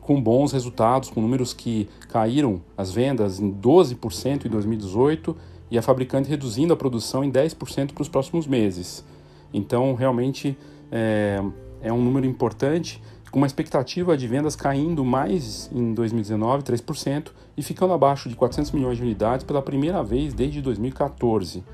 com 0.00 0.20
bons 0.20 0.52
resultados, 0.52 1.10
com 1.10 1.20
números 1.20 1.52
que 1.52 1.88
caíram 2.08 2.60
as 2.76 2.92
vendas 2.92 3.40
em 3.40 3.52
12% 3.52 4.46
em 4.46 4.48
2018 4.48 5.36
e 5.70 5.78
a 5.78 5.82
fabricante 5.82 6.28
reduzindo 6.28 6.72
a 6.72 6.76
produção 6.76 7.24
em 7.24 7.30
10% 7.30 7.92
para 7.92 8.02
os 8.02 8.08
próximos 8.08 8.46
meses. 8.46 9.04
Então, 9.52 9.94
realmente 9.94 10.56
é, 10.90 11.42
é 11.82 11.92
um 11.92 12.02
número 12.02 12.26
importante 12.26 13.02
com 13.30 13.40
uma 13.40 13.46
expectativa 13.46 14.16
de 14.16 14.26
vendas 14.26 14.56
caindo 14.56 15.04
mais 15.04 15.70
em 15.74 15.92
2019, 15.92 16.62
3%, 16.62 17.32
e 17.56 17.62
ficando 17.62 17.92
abaixo 17.92 18.28
de 18.28 18.36
400 18.36 18.72
milhões 18.72 18.96
de 18.96 19.02
unidades 19.02 19.44
pela 19.44 19.60
primeira 19.60 20.02
vez 20.02 20.32
desde 20.32 20.62
2014. 20.62 21.64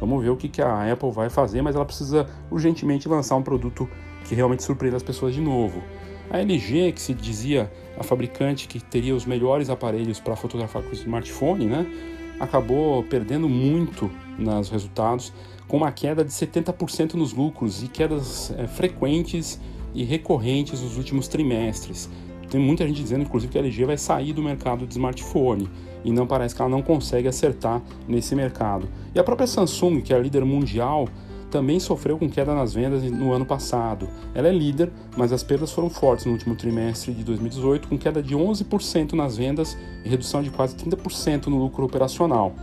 Vamos 0.00 0.22
ver 0.22 0.30
o 0.30 0.36
que, 0.36 0.62
a 0.62 0.92
Apple 0.92 1.10
vai 1.10 1.28
fazer, 1.28 1.60
mas 1.62 1.74
ela 1.74 1.84
precisa 1.84 2.26
urgentemente 2.50 3.08
lançar 3.08 3.36
um 3.36 3.42
produto 3.42 3.88
que 4.24 4.34
realmente 4.34 4.62
surpreenda 4.62 4.96
as 4.96 5.02
pessoas 5.02 5.34
de 5.34 5.40
novo. 5.40 5.82
A 6.30 6.38
LG, 6.38 6.92
que 6.92 7.00
se 7.00 7.14
dizia 7.14 7.70
a 7.98 8.02
fabricante 8.02 8.68
que 8.68 8.80
teria 8.80 9.14
os 9.14 9.24
melhores 9.24 9.70
aparelhos 9.70 10.20
para 10.20 10.36
fotografar 10.36 10.82
com 10.82 10.92
smartphone, 10.92 11.66
né, 11.66 11.86
acabou 12.38 13.02
perdendo 13.04 13.48
muito 13.48 14.10
nos 14.38 14.68
resultados, 14.68 15.32
com 15.66 15.76
uma 15.78 15.90
queda 15.90 16.24
de 16.24 16.30
70% 16.30 17.14
nos 17.14 17.32
lucros 17.32 17.82
e 17.82 17.88
quedas 17.88 18.52
é, 18.56 18.66
frequentes 18.66 19.60
e 19.94 20.04
recorrentes 20.04 20.80
nos 20.82 20.96
últimos 20.96 21.28
trimestres. 21.28 22.08
Tem 22.48 22.60
muita 22.60 22.86
gente 22.86 23.02
dizendo, 23.02 23.22
inclusive, 23.22 23.52
que 23.52 23.58
a 23.58 23.60
LG 23.60 23.84
vai 23.84 23.98
sair 23.98 24.32
do 24.32 24.42
mercado 24.42 24.86
de 24.86 24.92
smartphone 24.94 25.68
e 26.02 26.10
não 26.10 26.26
parece 26.26 26.54
que 26.54 26.62
ela 26.62 26.70
não 26.70 26.80
consegue 26.80 27.28
acertar 27.28 27.82
nesse 28.06 28.34
mercado. 28.34 28.88
E 29.14 29.18
a 29.18 29.24
própria 29.24 29.46
Samsung, 29.46 30.00
que 30.00 30.14
é 30.14 30.16
a 30.16 30.18
líder 30.18 30.44
mundial, 30.44 31.08
também 31.50 31.80
sofreu 31.80 32.18
com 32.18 32.28
queda 32.28 32.54
nas 32.54 32.74
vendas 32.74 33.02
no 33.02 33.32
ano 33.32 33.46
passado. 33.46 34.08
Ela 34.34 34.48
é 34.48 34.52
líder, 34.52 34.90
mas 35.16 35.32
as 35.32 35.42
perdas 35.42 35.72
foram 35.72 35.88
fortes 35.88 36.26
no 36.26 36.32
último 36.32 36.54
trimestre 36.54 37.12
de 37.12 37.24
2018, 37.24 37.88
com 37.88 37.98
queda 37.98 38.22
de 38.22 38.34
11% 38.34 39.12
nas 39.12 39.36
vendas 39.36 39.76
e 40.04 40.08
redução 40.08 40.42
de 40.42 40.50
quase 40.50 40.76
30% 40.76 41.46
no 41.46 41.58
lucro 41.58 41.84
operacional. 41.84 42.54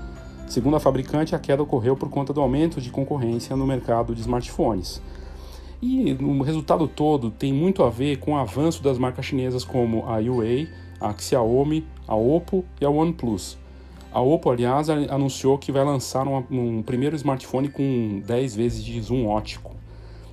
Segundo 0.47 0.75
a 0.75 0.79
fabricante, 0.79 1.35
a 1.35 1.39
queda 1.39 1.63
ocorreu 1.63 1.95
por 1.95 2.09
conta 2.09 2.31
do 2.31 2.41
aumento 2.41 2.79
de 2.79 2.91
concorrência 2.91 3.55
no 3.55 3.65
mercado 3.65 4.13
de 4.13 4.21
smartphones. 4.21 5.01
E 5.81 6.13
o 6.13 6.41
resultado 6.41 6.87
todo 6.87 7.31
tem 7.31 7.51
muito 7.51 7.83
a 7.83 7.89
ver 7.89 8.17
com 8.17 8.33
o 8.33 8.37
avanço 8.37 8.81
das 8.81 8.97
marcas 8.97 9.25
chinesas 9.25 9.63
como 9.63 10.05
a 10.05 10.17
Huawei, 10.17 10.69
a 10.99 11.13
Xiaomi, 11.17 11.85
a 12.07 12.15
Oppo 12.15 12.63
e 12.79 12.85
a 12.85 12.89
OnePlus. 12.89 13.57
A 14.15 14.21
Oppo, 14.21 14.49
aliás, 14.49 14.89
anunciou 14.89 15.57
que 15.57 15.73
vai 15.73 15.83
lançar 15.83 16.25
um, 16.25 16.41
um 16.49 16.81
primeiro 16.81 17.17
smartphone 17.17 17.67
com 17.67 18.21
10 18.25 18.55
vezes 18.55 18.81
de 18.81 19.01
zoom 19.01 19.27
ótico. 19.27 19.75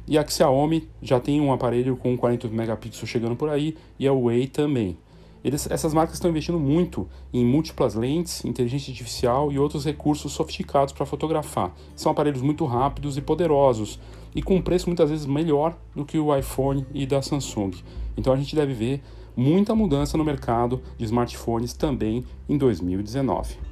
E 0.07 0.17
a 0.17 0.25
Xiaomi 0.25 0.89
já 1.03 1.19
tem 1.19 1.41
um 1.41 1.53
aparelho 1.53 1.97
com 1.97 2.17
48 2.17 2.55
megapixels 2.55 3.11
chegando 3.11 3.35
por 3.35 3.49
aí 3.49 3.77
e 3.99 4.07
a 4.07 4.13
Huawei 4.13 4.47
também. 4.47 4.97
Eles, 5.45 5.69
essas 5.69 5.93
marcas 5.93 6.15
estão 6.15 6.31
investindo 6.31 6.61
muito 6.61 7.09
em 7.35 7.45
múltiplas 7.45 7.97
lentes, 7.97 8.45
inteligência 8.45 8.93
artificial 8.93 9.51
e 9.51 9.59
outros 9.59 9.85
recursos 9.85 10.31
sofisticados 10.31 10.93
para 10.93 11.05
fotografar. 11.05 11.75
São 11.97 12.13
aparelhos 12.13 12.41
muito 12.41 12.65
rápidos 12.65 13.17
e 13.17 13.21
poderosos 13.21 13.99
e 14.33 14.41
com 14.41 14.55
um 14.55 14.63
preço 14.63 14.89
muitas 14.89 15.11
vezes 15.11 15.27
melhor 15.27 15.77
do 15.93 16.05
que 16.05 16.21
o 16.21 16.33
iPhone 16.37 16.87
e 16.95 17.05
da 17.05 17.21
Samsung. 17.21 17.73
Então 18.17 18.33
a 18.33 18.37
gente 18.37 18.55
deve 18.55 18.75
ver 18.75 19.03
muita 19.37 19.75
mudança 19.75 20.17
no 20.17 20.25
mercado 20.25 20.81
de 20.97 21.05
smartphones 21.05 21.73
também 21.73 22.25
em 22.49 22.57
2019. 22.57 23.72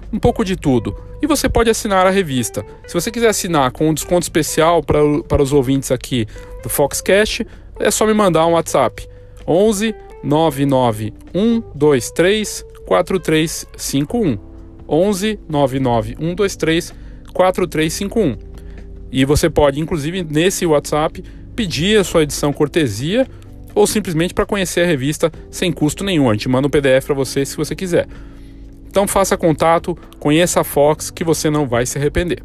um 0.11 0.19
pouco 0.19 0.43
de 0.43 0.55
tudo. 0.55 0.95
E 1.21 1.27
você 1.27 1.47
pode 1.47 1.69
assinar 1.69 2.05
a 2.05 2.09
revista. 2.09 2.65
Se 2.87 2.93
você 2.93 3.11
quiser 3.11 3.29
assinar 3.29 3.71
com 3.71 3.89
um 3.89 3.93
desconto 3.93 4.23
especial 4.23 4.83
para, 4.83 4.99
para 5.27 5.41
os 5.41 5.53
ouvintes 5.53 5.91
aqui 5.91 6.25
do 6.63 6.69
Foxcast, 6.69 7.45
é 7.79 7.91
só 7.91 8.05
me 8.05 8.13
mandar 8.13 8.45
um 8.45 8.53
WhatsApp. 8.53 9.07
11 9.47 9.95
99 10.23 11.13
123 11.33 12.65
4351. 12.85 14.37
11 14.87 15.39
99 15.47 16.15
123 16.15 16.93
4351. 17.33 18.37
E 19.11 19.25
você 19.25 19.49
pode, 19.49 19.79
inclusive, 19.79 20.23
nesse 20.23 20.65
WhatsApp, 20.65 21.23
pedir 21.55 21.99
a 21.99 22.03
sua 22.03 22.23
edição 22.23 22.53
cortesia 22.53 23.27
ou 23.73 23.87
simplesmente 23.87 24.33
para 24.33 24.45
conhecer 24.45 24.81
a 24.81 24.87
revista 24.87 25.31
sem 25.49 25.71
custo 25.71 26.03
nenhum. 26.03 26.29
A 26.29 26.33
gente 26.33 26.49
manda 26.49 26.67
um 26.67 26.71
PDF 26.71 27.05
para 27.05 27.15
você 27.15 27.45
se 27.45 27.55
você 27.57 27.75
quiser. 27.75 28.07
Então 28.91 29.07
faça 29.07 29.37
contato, 29.37 29.97
conheça 30.19 30.59
a 30.59 30.63
Fox 30.65 31.09
que 31.09 31.23
você 31.23 31.49
não 31.49 31.65
vai 31.65 31.85
se 31.85 31.97
arrepender. 31.97 32.41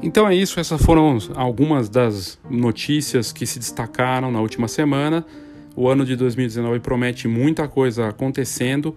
Então 0.00 0.28
é 0.28 0.34
isso, 0.36 0.60
essas 0.60 0.80
foram 0.80 1.18
algumas 1.34 1.88
das 1.88 2.38
notícias 2.48 3.32
que 3.32 3.44
se 3.44 3.58
destacaram 3.58 4.30
na 4.30 4.40
última 4.40 4.68
semana. 4.68 5.26
O 5.74 5.88
ano 5.88 6.04
de 6.04 6.14
2019 6.14 6.78
promete 6.78 7.26
muita 7.26 7.66
coisa 7.66 8.06
acontecendo 8.06 8.94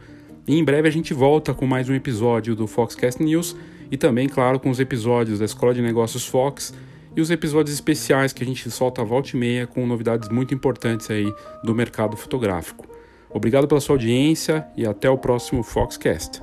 e 0.47 0.59
em 0.59 0.63
breve 0.63 0.87
a 0.87 0.91
gente 0.91 1.11
volta 1.11 1.55
com 1.55 1.65
mais 1.65 1.89
um 1.89 1.95
episódio 1.95 2.55
do 2.55 2.67
Foxcast 2.67 3.21
News 3.23 3.55
e 3.89 3.97
também, 3.97 4.29
claro, 4.29 4.59
com 4.59 4.69
os 4.69 4.79
episódios 4.79 5.39
da 5.39 5.45
Escola 5.45 5.73
de 5.73 5.81
Negócios 5.81 6.27
Fox 6.27 6.71
e 7.15 7.21
os 7.21 7.29
episódios 7.29 7.73
especiais 7.73 8.33
que 8.33 8.43
a 8.43 8.45
gente 8.45 8.69
solta 8.71 9.03
volta 9.03 9.31
e 9.33 9.39
meia 9.39 9.67
com 9.67 9.85
novidades 9.85 10.29
muito 10.29 10.53
importantes 10.53 11.09
aí 11.09 11.31
do 11.63 11.73
mercado 11.75 12.17
fotográfico. 12.17 12.87
Obrigado 13.29 13.67
pela 13.67 13.81
sua 13.81 13.95
audiência 13.95 14.67
e 14.77 14.85
até 14.85 15.09
o 15.09 15.17
próximo 15.17 15.63
Foxcast. 15.63 16.41